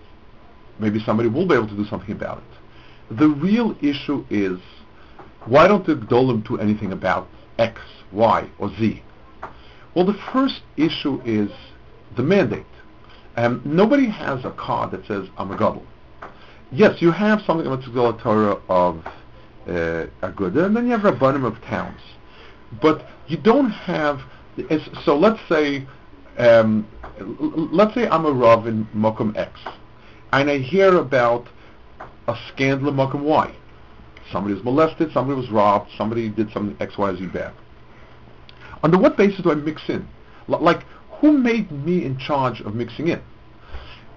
[0.79, 3.17] maybe somebody will be able to do something about it.
[3.19, 4.57] The real issue is,
[5.45, 7.27] why don't the Gdolim do anything about
[7.59, 7.79] X,
[8.11, 9.03] Y, or Z?
[9.93, 11.51] Well, the first issue is
[12.15, 12.65] the mandate.
[13.35, 15.85] Um, nobody has a card that says, I'm a Gadol.
[16.71, 19.05] Yes, you have something about the Torah of
[19.67, 22.01] uh, Aguda, and then you have Rabbanim of towns.
[22.81, 24.21] But you don't have,
[25.03, 25.87] so let's say,
[26.37, 26.87] um,
[27.71, 29.59] let's say I'm a Rav in Mokum X
[30.31, 31.47] and I hear about
[32.27, 33.53] a scandal in Mokum Y.
[34.31, 37.53] Somebody was molested, somebody was robbed, somebody did something X, Y, Z bad.
[38.83, 40.07] Under what basis do I mix in?
[40.47, 40.85] L- like,
[41.19, 43.21] who made me in charge of mixing in?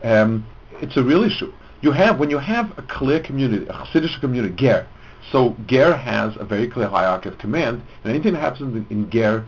[0.03, 0.47] Um,
[0.81, 1.53] it's a real issue.
[1.81, 4.87] You have, when you have a clear community, a Hasidic community, Ger,
[5.31, 9.11] so Ger has a very clear hierarchy of command, and anything that happens in, in
[9.11, 9.45] Ger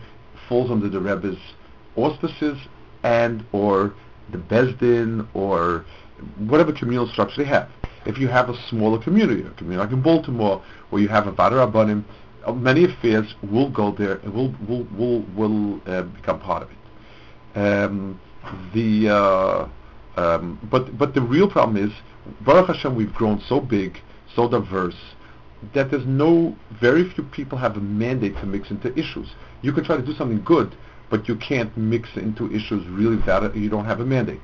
[0.47, 1.37] falls under the Rebbe's
[1.95, 2.57] auspices
[3.03, 3.93] and or
[4.31, 5.85] the Bezdin or
[6.39, 7.69] whatever communal structure they have.
[8.05, 11.31] If you have a smaller community, a community like in Baltimore, where you have a
[11.31, 12.03] Vaad HaRabbanim,
[12.45, 16.69] uh, many affairs will go there and will will will will uh, become part of
[16.69, 16.77] it.
[17.55, 18.19] Um,
[18.73, 19.67] the uh,
[20.19, 21.91] um, but but the real problem is
[22.41, 23.99] Baruch Hashem we've grown so big
[24.35, 24.95] so diverse
[25.73, 29.29] that there's no, very few people have a mandate to mix into issues.
[29.61, 30.75] You can try to do something good,
[31.09, 34.41] but you can't mix into issues really that you don't have a mandate.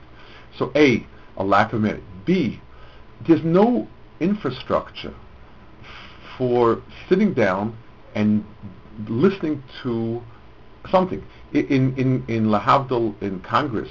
[0.58, 1.06] So A,
[1.38, 2.04] a lack of mandate.
[2.26, 2.62] B,
[3.28, 3.88] there's no
[4.19, 5.13] infrastructure
[6.38, 7.78] for sitting down
[8.15, 8.43] and
[9.08, 10.21] listening to
[10.89, 11.24] something.
[11.53, 13.89] In in in Lahavdil in Congress,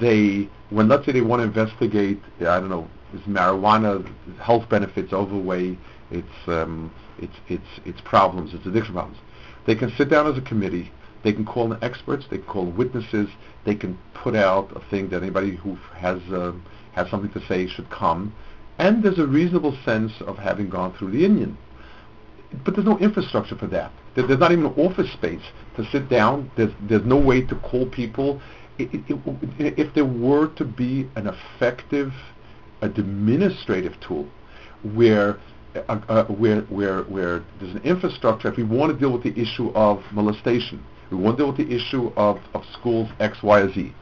[0.00, 4.06] they when let's say they want to investigate, I don't know, is marijuana
[4.38, 5.78] health benefits, overweight,
[6.10, 9.18] its um, its its its problems, its addiction problems.
[9.66, 10.90] They can sit down as a committee.
[11.22, 12.26] They can call in experts.
[12.30, 13.28] They can call witnesses.
[13.64, 16.52] They can put out a thing that anybody who has uh,
[16.92, 18.34] has something to say should come.
[18.78, 21.56] And there's a reasonable sense of having gone through the inyan.
[22.64, 23.92] But there's no infrastructure for that.
[24.14, 25.42] There, there's not even office space
[25.76, 26.50] to sit down.
[26.56, 28.40] There's there's no way to call people.
[28.78, 32.12] It, it, it, if there were to be an effective
[32.82, 34.28] administrative tool
[34.82, 35.38] where
[35.74, 39.40] uh, uh, where, where, where there's an infrastructure, if we want to deal with the
[39.40, 43.60] issue of molestation, we want to deal with the issue of, of schools X, Y,
[43.60, 43.92] or Z,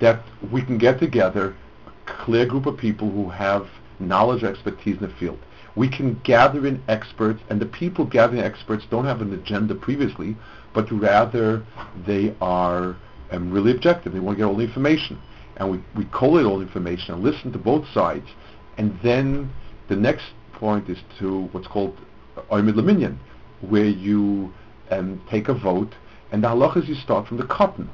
[0.00, 3.66] that we can get together a clear group of people who have
[3.98, 5.38] knowledge or expertise in the field.
[5.76, 10.36] We can gather in experts, and the people gathering experts don't have an agenda previously,
[10.72, 11.64] but rather
[12.06, 12.96] they are
[13.30, 14.12] um, really objective.
[14.12, 15.20] They want to get all the information.
[15.56, 18.26] And we, we collate all the information and listen to both sides.
[18.76, 19.52] And then
[19.88, 21.96] the next point is to what's called
[22.50, 23.18] Oimid Laminion,
[23.60, 24.52] where you
[24.90, 25.94] um, take a vote,
[26.32, 27.88] and the halach is you start from the katan.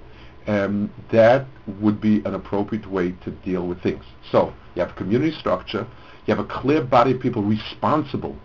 [0.46, 1.46] Um, that
[1.80, 4.04] would be an appropriate way to deal with things.
[4.32, 5.86] So you have community structure,
[6.26, 8.36] you have a clear body of people responsible.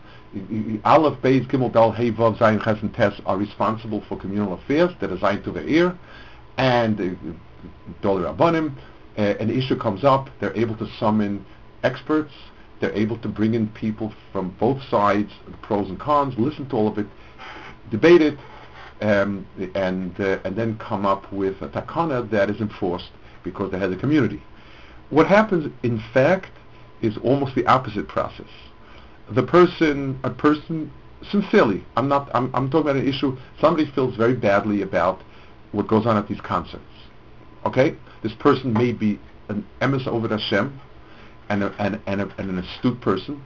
[0.83, 4.91] Aleph, Beis, Gimel, Dal, Hey, Vav, Zayin, Ches, and Tes are responsible for communal affairs
[4.99, 5.97] that are assigned to their ear,
[6.57, 7.17] and
[8.01, 8.75] Dol Rabbanim,
[9.17, 11.45] uh, an issue comes up, they're able to summon
[11.83, 12.33] experts,
[12.81, 16.75] they're able to bring in people from both sides, the pros and cons, listen to
[16.75, 17.07] all of it,
[17.89, 18.37] debate it,
[19.01, 23.11] um, and uh, and then come up with a takana that is enforced
[23.43, 24.41] because they have a community.
[25.09, 26.51] What happens, in fact,
[27.05, 28.47] is almost the opposite process.
[29.31, 30.91] The person, a person,
[31.31, 33.37] sincerely, I'm not, I'm, I'm talking about an issue.
[33.59, 35.21] Somebody feels very badly about
[35.71, 36.83] what goes on at these concerts.
[37.65, 40.79] Okay, this person may be an emes oved Hashem,
[41.49, 43.43] and, a, and, and, a, and an astute person.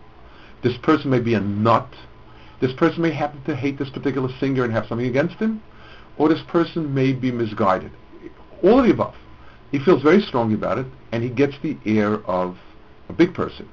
[0.64, 1.88] This person may be a nut.
[2.62, 5.62] This person may happen to hate this particular singer and have something against him.
[6.18, 7.92] Or this person may be misguided.
[8.64, 9.16] All of the above.
[9.72, 12.58] He feels very strongly about it, and he gets the air of
[13.10, 13.68] a big person.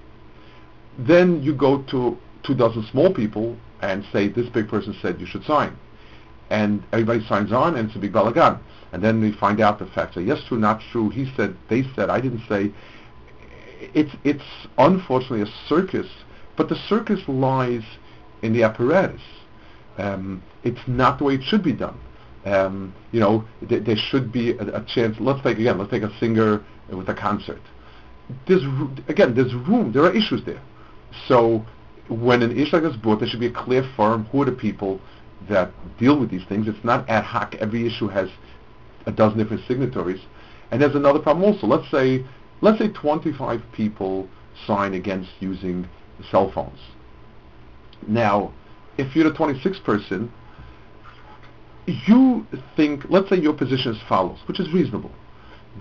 [0.99, 5.27] Then you go to two dozen small people and say, this big person said you
[5.27, 5.77] should sign.
[6.49, 8.59] And everybody signs on, and it's a big balagan.
[8.93, 11.11] And then we find out the facts are yes, true, not true.
[11.11, 12.73] He said, they said, I didn't say
[13.95, 14.45] it's it's
[14.79, 16.07] unfortunately a circus,
[16.57, 17.83] but the circus lies
[18.43, 19.21] in the apparatus.
[19.99, 21.99] Um, it's not the way it should be done.
[22.45, 25.17] Um, you know, th- there should be a, a, chance.
[25.19, 25.79] Let's take again.
[25.79, 27.61] Let's take a singer with a concert.
[28.47, 28.63] There's
[29.09, 29.93] again, there's room.
[29.93, 30.63] There are issues there.
[31.29, 31.65] So
[32.09, 34.47] when an issue like this is brought, there should be a clear firm Who are
[34.47, 35.01] the people
[35.49, 36.67] that deal with these things?
[36.69, 37.55] It's not ad hoc.
[37.57, 38.29] Every issue has
[39.07, 40.21] a dozen different signatories.
[40.71, 41.67] And there's another problem also.
[41.67, 42.25] Let's say
[42.61, 44.29] let's say 25 people
[44.67, 45.89] sign against using
[46.31, 46.81] cell phones.
[48.07, 48.53] Now,
[48.99, 50.33] if you're the 26th person,
[51.87, 55.13] you think, let's say your position is follows, which is reasonable,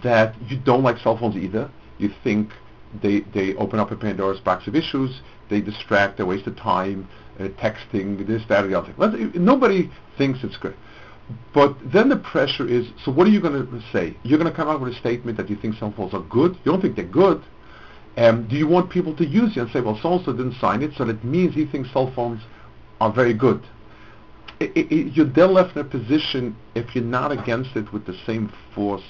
[0.04, 1.70] that you don't like cell phones either.
[1.98, 2.50] You think
[3.02, 7.08] they, they open up a Pandora's box of issues, they distract, they waste of time,
[7.40, 8.94] uh, texting, this, that, or the other.
[8.98, 10.76] Let's, nobody thinks it's good.
[11.54, 14.16] But then the pressure is, so what are you going to say?
[14.24, 16.56] You're going to come out with a statement that you think cell phones are good?
[16.64, 17.44] You don't think they're good.
[18.18, 20.92] Um, do you want people to use you and say, well, so-and-so didn't sign it,
[20.96, 22.42] so that means he thinks cell phones
[23.02, 23.62] are very good.
[24.60, 28.18] It, it, you're then left in a position, if you're not against it with the
[28.26, 29.04] same force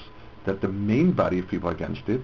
[0.44, 2.22] that the main body of people are against it,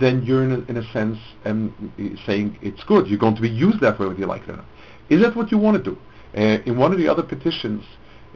[0.00, 1.92] then you're in a, in a sense um,
[2.26, 3.06] saying it's good.
[3.08, 4.66] You're going to be used that way whether you like it or not.
[5.08, 5.98] Is that what you want to do?
[6.36, 7.84] Uh, in one of the other petitions,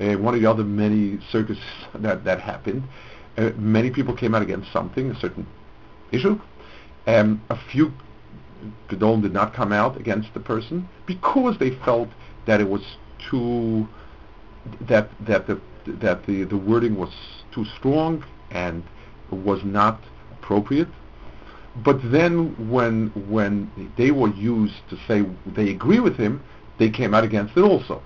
[0.01, 1.63] uh, one of the other many circuses
[1.95, 2.83] that, that happened,
[3.39, 5.47] uh, many people came out against something, a certain
[6.13, 6.41] issue.
[7.07, 7.93] Um, a few
[8.89, 12.09] Gedolim did not come out against the person because they felt
[12.47, 12.83] that it was
[13.31, 13.89] too
[14.81, 17.13] that that the that the, the wording was
[17.53, 18.83] too strong and
[19.31, 20.01] was not
[20.33, 20.89] appropriate.
[21.85, 26.43] But then when when they were used to say they agree with him,
[26.79, 28.03] they came out against it also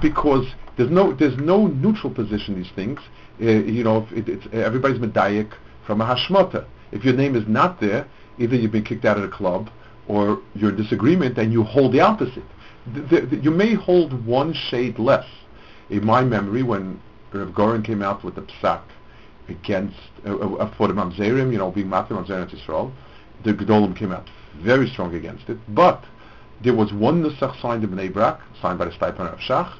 [0.00, 3.00] because there's no there's no neutral position in these things.
[3.40, 5.52] Uh, you know, it, it's everybody's medayik
[5.86, 6.66] from a hashmata.
[6.92, 8.06] If your name is not there,
[8.38, 9.70] either you've been kicked out of the club,
[10.08, 12.44] or you're in disagreement and you hold the opposite.
[12.94, 15.26] The, the, you may hold one shade less.
[15.90, 17.00] In my memory, when
[17.32, 18.82] Rav Goren came out with the psak
[19.48, 22.92] against uh, for the Mamzerim, you know, being Matir Mamzerim Israel,
[23.44, 24.28] the Gedolim came out
[24.58, 25.58] very strong against it.
[25.74, 26.04] But
[26.62, 29.72] there was one Nusach signed in Bnei Brak, signed by the Steipler of Shach,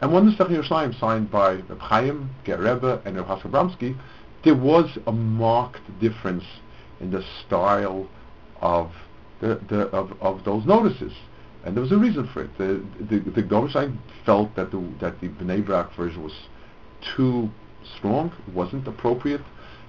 [0.00, 2.54] and one Nusach Yerushalayim signed by Reb Chaim, Ger
[3.04, 3.96] and Reb Bramsky.
[4.44, 6.44] There was a marked difference
[7.00, 8.08] in the style
[8.60, 8.90] of
[9.40, 11.12] the, the of, of those notices.
[11.64, 12.58] And there was a reason for it.
[12.58, 13.92] The the, the
[14.24, 16.34] felt that the that the Bnei Brak version was
[17.16, 17.50] too
[17.96, 19.42] strong, wasn't appropriate,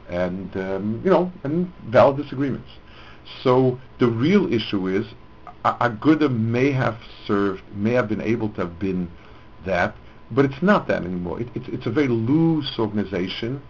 [0.10, 2.70] and um, you know, and valid disagreements.
[3.44, 5.06] So the real issue is
[5.66, 9.10] Aguda may have served, may have been able to have been
[9.66, 9.96] that,
[10.32, 11.40] but it's not that anymore.
[11.40, 13.62] It, it's, it's a very loose organization,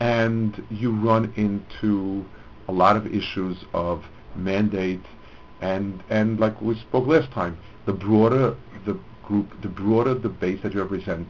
[0.00, 2.24] and you run into
[2.66, 4.04] a lot of issues of
[4.36, 5.04] mandate,
[5.60, 8.56] and and like we spoke last time, the broader
[8.86, 11.28] the group, the broader the base that you represent,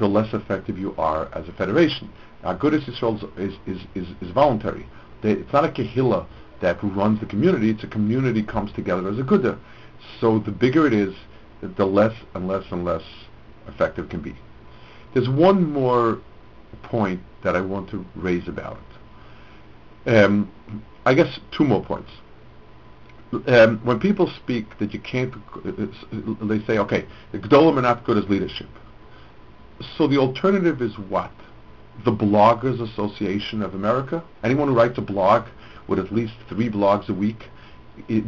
[0.00, 2.10] the less effective you are as a federation.
[2.42, 4.86] Agudas Yisrael is, is, is, is voluntary.
[5.22, 6.26] They, it's not a kehillah
[6.60, 7.70] that runs the community.
[7.70, 9.58] It's a community comes together as a good.
[10.20, 11.14] So the bigger it is,
[11.76, 13.02] the less and less and less
[13.68, 14.34] effective can be.
[15.14, 16.20] There's one more
[16.82, 18.78] point that I want to raise about
[20.06, 20.24] it.
[20.24, 20.50] Um,
[21.04, 22.10] I guess two more points.
[23.46, 28.04] Um, when people speak that you can't, uh, they say, okay, the Gedolim are not
[28.04, 28.68] good as leadership.
[29.96, 31.32] So the alternative is what?
[32.04, 34.22] The Bloggers Association of America?
[34.42, 35.46] Anyone who writes a blog
[35.88, 37.44] with at least three blogs a week,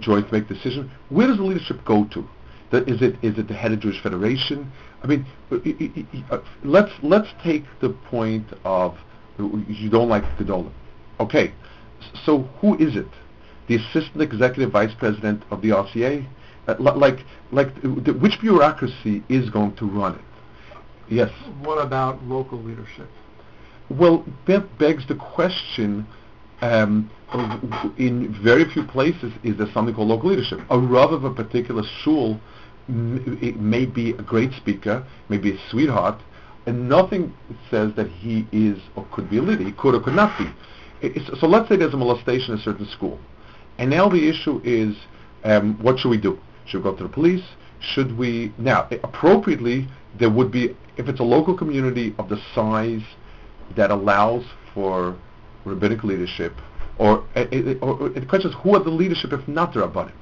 [0.01, 0.91] joint make decision.
[1.09, 2.29] Where does the leadership go to?
[2.73, 4.73] Is it is it the head of Jewish Federation?
[5.03, 8.97] I mean, uh, let's let's take the point of
[9.39, 10.73] you don't like Gedolim.
[11.21, 11.53] Okay,
[12.25, 13.09] so who is it?
[13.69, 16.27] The assistant executive vice president of the RCA?
[16.67, 17.19] Uh, like
[17.51, 20.32] like which bureaucracy is going to run it?
[21.09, 21.31] Yes.
[21.63, 23.09] What about local leadership?
[23.91, 26.07] Well, that begs the question
[26.63, 27.11] um,
[27.99, 30.61] in very few places is there something called local leadership.
[30.71, 32.41] A rav of a particular shul
[32.89, 36.21] it may be a great speaker, maybe a sweetheart,
[36.67, 37.33] and nothing
[37.71, 39.65] says that he is or could be a leader.
[39.65, 40.47] He could or could not be.
[41.01, 43.19] It's, so let's say there's a molestation in a certain school,
[43.79, 44.97] and now the issue is,
[45.45, 46.39] um, what should we do?
[46.67, 47.45] Should we go to the police?
[47.83, 49.89] Should we now appropriately?
[50.19, 53.03] There would be if it's a local community of the size
[53.77, 55.17] that allows for
[55.65, 56.55] rabbinic leadership,
[56.99, 57.45] or, uh,
[57.81, 60.13] or, or, the question is who are the leadership if not the rabbanim?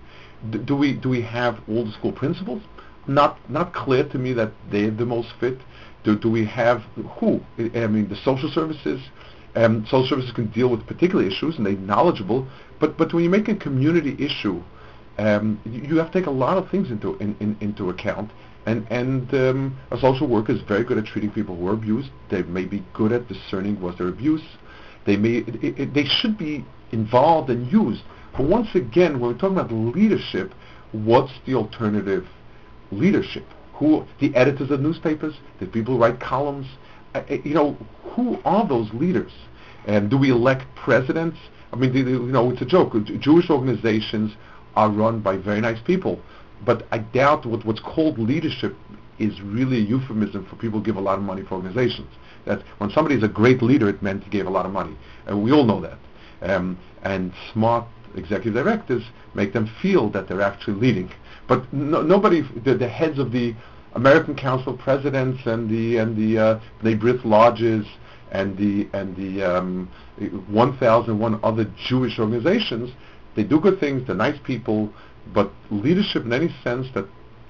[0.64, 2.62] Do we do we have the school principals?
[3.06, 5.58] Not not clear to me that they're the most fit.
[6.04, 6.82] Do, do we have
[7.18, 7.40] who?
[7.58, 9.00] I mean, the social services.
[9.56, 12.46] Um, social services can deal with particular issues and they're knowledgeable.
[12.78, 14.62] But but when you make a community issue,
[15.18, 18.30] um, you, have to take a lot of things into in, in, into account.
[18.66, 22.10] And and um, a social worker is very good at treating people who are abused.
[22.30, 24.42] They may be good at discerning was there abuse
[25.06, 28.02] they may it, it, they should be involved and used.
[28.32, 30.52] But once again, when we're talking about leadership,
[30.92, 32.26] what's the alternative
[32.90, 33.44] leadership?
[33.74, 36.66] Who the editors of newspapers, the people who write columns,
[37.14, 37.76] uh, you know,
[38.14, 39.32] who are those leaders?
[39.86, 41.38] And do we elect presidents?
[41.72, 42.92] I mean, you know, it's a joke.
[43.20, 44.32] Jewish organizations
[44.76, 46.20] are run by very nice people,
[46.64, 48.76] but I doubt what, what's called leadership
[49.18, 52.08] is really a euphemism for people who give a lot of money for organizations.
[52.46, 54.96] That when somebody is a great leader, it meant he gave a lot of money.
[55.26, 55.98] And we all know that.
[56.42, 59.02] Um, and smart executive directors
[59.34, 61.10] make them feel that they're actually leading.
[61.46, 63.54] But no, nobody, the, the, heads of the
[63.94, 67.86] American Council of Presidents and the and the uh, B'nai B'rith lodges
[68.30, 69.90] and the and the um,
[70.48, 72.90] 1,001 other Jewish organizations,
[73.36, 74.06] they do good things.
[74.06, 74.92] They're nice people,
[75.32, 77.06] but leadership in any sense that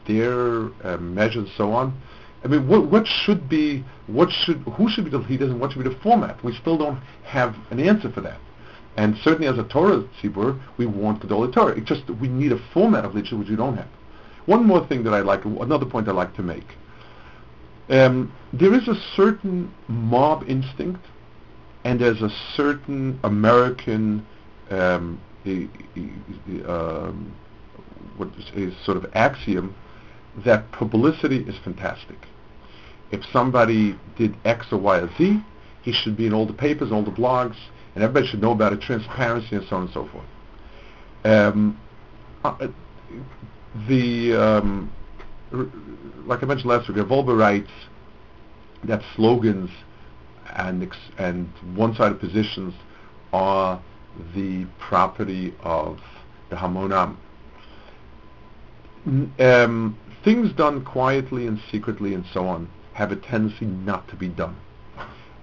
[0.07, 2.01] they're uh, measured and so on,
[2.43, 5.73] I mean, what, what should be, what should, who should be the leaders and what
[5.73, 6.43] should be the format?
[6.43, 8.39] We still don't have an answer for that.
[8.97, 11.77] And certainly as a Torah tzibur, we want Gedolei Torah.
[11.77, 13.89] It's just we need a format of leadership which we don't have.
[14.47, 16.67] One more thing that I like, another point I like to make.
[17.89, 21.05] Um, there is a certain mob instinct,
[21.85, 24.27] and there's a certain American
[24.71, 25.21] um,
[26.67, 27.35] um,
[28.17, 29.75] what is sort of axiom
[30.45, 32.19] that publicity is fantastic
[33.11, 35.43] if somebody did X or Y or Z,
[35.83, 37.57] he should be in all the papers, all the blogs,
[37.95, 40.27] and everybody should know about it, transparency and so on and so forth.
[41.25, 41.81] Um,
[42.45, 42.69] uh,
[43.89, 44.93] the um,
[46.27, 47.71] like I mentioned last week, Wolbe writes
[48.85, 49.71] that slogans
[50.55, 52.75] and ex- and one-sided positions
[53.33, 53.83] are
[54.35, 56.01] the property of
[56.51, 57.17] the Hamonam.
[59.39, 64.29] Um, things done quietly and secretly and so on have a tendency not to be
[64.29, 64.57] done.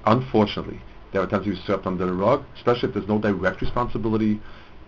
[0.06, 0.80] Unfortunately,
[1.12, 4.40] there are to be swept under the rug, especially if there's no direct responsibility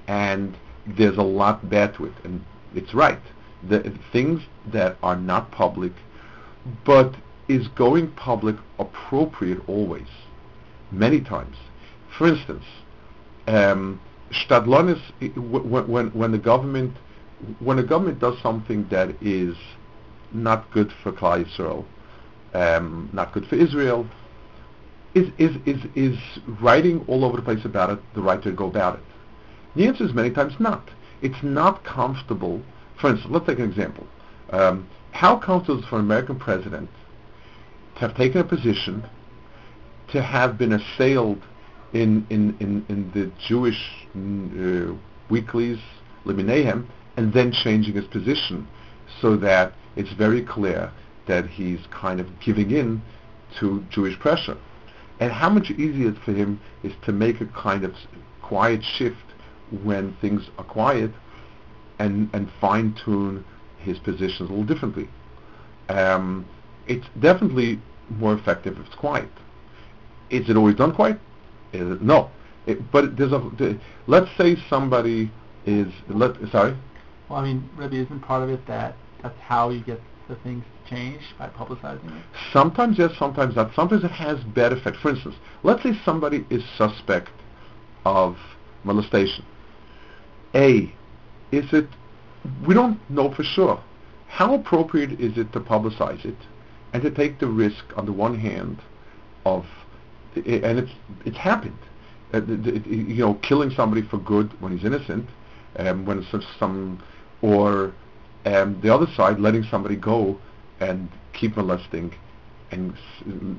[0.07, 0.55] and
[0.85, 2.13] there's a lot bad to it.
[2.23, 2.43] And
[2.75, 3.19] it's right.
[3.67, 5.93] The things that are not public,
[6.85, 7.15] but
[7.47, 10.07] is going public appropriate always?
[10.91, 11.57] Many times.
[12.17, 12.63] For instance,
[13.49, 13.99] um,
[14.31, 15.01] Shtadlanus,
[15.35, 16.95] when, when, the government
[17.59, 19.55] when the government does something that is
[20.31, 21.85] not good for Klal Yisrael,
[22.53, 24.07] um, not good for Israel,
[25.15, 26.17] is, is, is, is
[26.61, 29.05] writing all over the place about it the right to go about it?
[29.75, 30.89] The answer is many times not.
[31.21, 32.61] It's not comfortable.
[32.99, 34.05] For instance, let's take an example.
[34.51, 36.89] Um, how comfortable is for an American president
[37.95, 39.03] to have taken a position,
[40.11, 41.41] to have been assailed
[41.93, 44.95] in, in, in, in the Jewish mm, uh,
[45.29, 45.79] weeklies,
[46.25, 46.87] Liminahem,
[47.17, 48.67] and then changing his position
[49.21, 50.91] so that it's very clear
[51.27, 53.01] that he's kind of giving in
[53.59, 54.57] to Jewish pressure.
[55.19, 57.93] And how much easier for him is to make a kind of
[58.41, 59.17] quiet shift
[59.83, 61.11] when things are quiet
[61.99, 63.43] and, and fine-tune
[63.79, 65.09] his positions a little differently.
[65.89, 66.45] Um,
[66.87, 67.79] it's definitely
[68.09, 69.29] more effective if it's quiet.
[70.29, 71.19] Is it always done quiet?
[71.73, 72.01] Is it?
[72.01, 72.29] No.
[72.65, 75.31] It, but there's a, let's say somebody
[75.65, 76.77] is, let, sorry?
[77.29, 80.63] Well, I mean, Rebbe, isn't part of it that that's how you get the things
[80.63, 82.23] to change by publicizing it?
[82.53, 83.73] Sometimes yes, sometimes not.
[83.75, 84.97] Sometimes it has bad effect.
[84.97, 87.29] For instance, let's say somebody is suspect
[88.05, 88.37] of
[88.83, 89.45] molestation.
[90.55, 90.93] A,
[91.51, 91.87] is it,
[92.65, 93.83] we don't know for sure.
[94.27, 96.37] How appropriate is it to publicize it
[96.93, 98.79] and to take the risk on the one hand
[99.45, 99.65] of,
[100.35, 100.91] and it's,
[101.25, 101.77] it's happened,
[102.33, 105.27] uh, the- the- you know, killing somebody for good when he's innocent,
[105.77, 106.99] um, when it's some,
[107.41, 107.93] or
[108.45, 110.37] um, the other side, letting somebody go
[110.79, 112.13] and keep molesting
[112.71, 112.93] and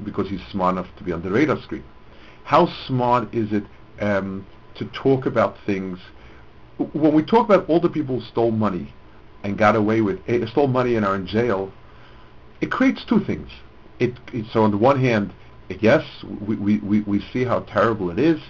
[0.04, 1.84] because he's smart enough to be on the radar screen.
[2.44, 3.64] How smart is it
[4.00, 4.46] um,
[4.76, 5.98] to talk about things
[6.92, 8.92] when we talk about all the people who stole money
[9.42, 11.72] and got away with eh, stole money and are in jail?
[12.60, 13.50] It creates two things.
[13.98, 15.32] It, it so on the one hand,
[15.80, 16.04] yes,
[16.46, 18.40] we, we, we, see how terrible it is,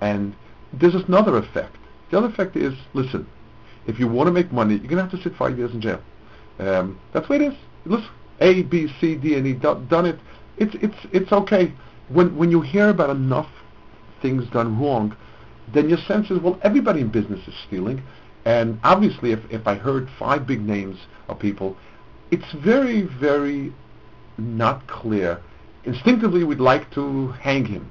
[0.00, 0.34] and
[0.72, 1.76] there's another effect.
[2.10, 3.26] The other effect is, listen,
[3.86, 5.80] if you want to make money, you're going to have to sit five years in
[5.80, 6.00] jail.
[6.58, 7.54] Um, that's way it is.
[7.84, 8.08] Listen,
[8.40, 10.18] A, B, C, D, and E do, done it.
[10.56, 11.72] It's it's it's okay.
[12.08, 13.50] When when you hear about enough
[14.22, 15.16] things done wrong,
[15.72, 18.02] then your sense is well, everybody in business is stealing,
[18.44, 20.98] and obviously, if if I heard five big names
[21.28, 21.76] of people,
[22.30, 23.72] it's very very
[24.38, 25.40] not clear.
[25.86, 27.90] Instinctively, we'd like to hang him,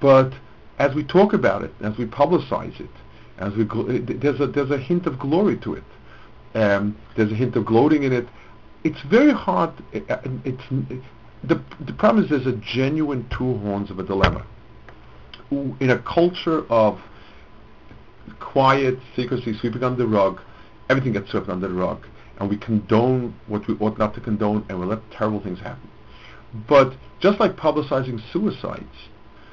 [0.00, 0.32] but
[0.78, 2.90] as we talk about it, as we publicize it,
[3.38, 5.84] as we gl- there's a there's a hint of glory to it.
[6.54, 8.26] Um, there's a hint of gloating in it.
[8.82, 9.70] It's very hard.
[9.94, 10.62] uh, uh, It's
[11.44, 14.44] the the problem is there's a genuine two horns of a dilemma.
[15.50, 16.98] In a culture of
[18.40, 20.40] quiet secrecy sweeping under the rug,
[20.88, 22.06] everything gets swept under the rug,
[22.38, 25.90] and we condone what we ought not to condone, and we let terrible things happen.
[26.68, 29.08] But just like publicizing suicides,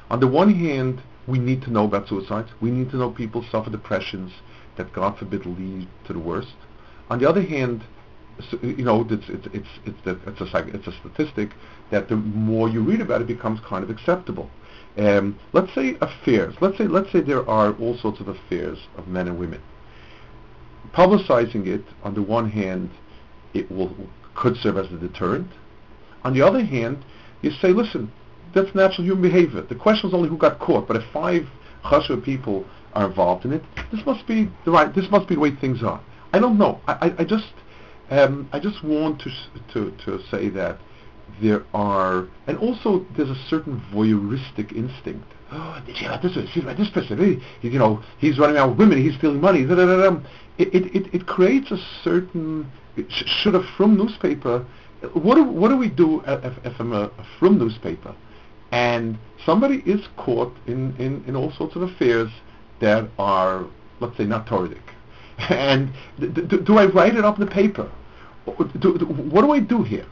[0.09, 2.49] on the one hand, we need to know about suicides.
[2.61, 4.31] We need to know people suffer depressions
[4.77, 6.55] that, God forbid, lead to the worst.
[7.09, 7.83] On the other hand,
[8.39, 11.51] s- you know, it's it's it's it's, the, it's a psych, it's a statistic
[11.89, 14.49] that the more you read about it, becomes kind of acceptable.
[14.97, 16.55] Um, let's say affairs.
[16.61, 19.61] Let's say let's say there are all sorts of affairs of men and women.
[20.93, 22.89] Publicizing it, on the one hand,
[23.53, 23.95] it will
[24.35, 25.47] could serve as a deterrent.
[26.23, 27.03] On the other hand,
[27.41, 28.11] you say, listen,
[28.53, 29.61] that's natural human behavior.
[29.61, 31.47] The question is only who got caught, but if five
[31.85, 34.93] chashuv people are involved in it, this must be the right.
[34.93, 36.01] This must be the way things are.
[36.33, 36.79] I don't know.
[36.87, 37.53] I, I, I just
[38.09, 39.31] um, I just want to,
[39.73, 40.77] to to say that
[41.41, 45.25] there are, and also there's a certain voyeuristic instinct.
[45.51, 46.35] Oh, did you about this?
[46.35, 47.41] Hear about this person?
[47.61, 49.01] He, you know, he's running around with women.
[49.01, 49.61] He's stealing money.
[49.61, 52.69] It, it, it, it creates a certain.
[53.07, 54.65] Sh- should a frum newspaper?
[55.13, 58.15] What do, what do we do if, if I'm a, frum newspaper,
[58.71, 62.29] and somebody is caught in, in, in all sorts of affairs
[62.79, 63.65] that are,
[63.99, 64.81] let's say, not Toradic,
[65.49, 67.91] and do I write it up in the paper?
[68.45, 70.05] Do, do, what do I do here?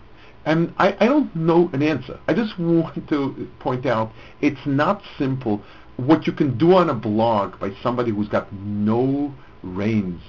[0.46, 2.20] And I, I don't know an answer.
[2.28, 4.12] I just want to point out
[4.42, 5.62] it's not simple.
[5.98, 10.22] What you can do on a blog by somebody who's got no reins.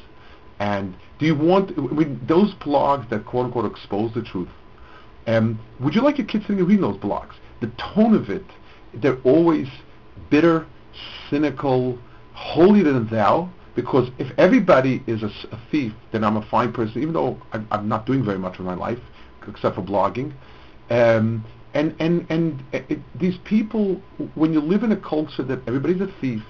[0.60, 4.50] And do you want I mean, those blogs that quote unquote expose the truth?
[5.26, 7.34] Um, would you like your kids to read those blogs?
[7.60, 8.44] The tone of it,
[8.94, 9.68] they're always
[10.28, 10.66] bitter,
[11.28, 11.98] cynical,
[12.34, 13.50] holier than thou.
[13.74, 17.66] Because if everybody is a, a thief, then I'm a fine person, even though I'm,
[17.70, 18.98] I'm not doing very much in my life,
[19.48, 20.32] except for blogging.
[20.90, 24.02] Um, and and and uh, it, these people,
[24.34, 26.42] when you live in a culture that everybody's a thief,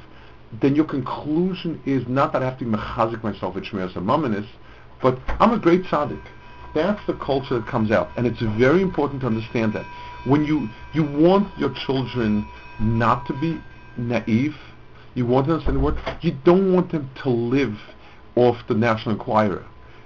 [0.53, 4.47] then your conclusion is not that I have to mechazik myself with Shmiras Mamonis,
[5.01, 6.23] but I'm a great tzaddik.
[6.75, 9.87] That's the culture that comes out, and it's very important to understand that.
[10.27, 12.47] When you you want your children
[12.79, 13.61] not to be
[13.97, 14.57] naive,
[15.15, 15.99] you want to understand the word.
[16.21, 17.77] You don't want them to live
[18.37, 19.65] off the National Enquirer,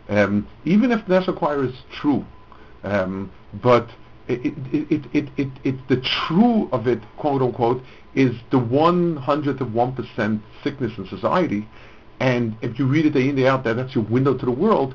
[0.09, 2.25] um, even if the National Enquirer is true.
[2.83, 3.31] Um,
[3.63, 3.89] but
[4.29, 7.83] it, it, it, it, it, the true of it, quote unquote,
[8.15, 11.69] is the one hundredth of one percent sickness in society.
[12.21, 14.53] And if you read it day in day out, that that's your window to the
[14.53, 14.95] world.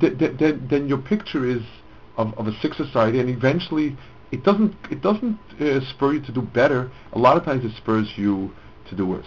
[0.00, 1.62] Th- th- th- then your picture is
[2.16, 3.96] of, of a sick society, and eventually
[4.32, 6.90] it doesn't it doesn't uh, spur you to do better.
[7.12, 8.52] A lot of times it spurs you
[8.88, 9.26] to do worse.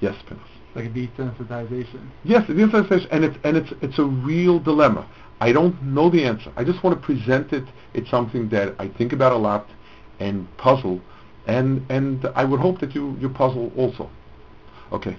[0.00, 0.42] Yes, Pinos.
[0.74, 2.08] Like a desensitization.
[2.24, 2.52] Yes, a
[3.10, 5.06] and it's and it's it's a real dilemma.
[5.46, 6.52] I don't know the answer.
[6.56, 7.64] I just want to present it.
[7.94, 9.66] It's something that I think about a lot
[10.20, 11.00] and puzzle,
[11.48, 14.08] and and I would hope that you you puzzle also.
[14.92, 15.16] Okay.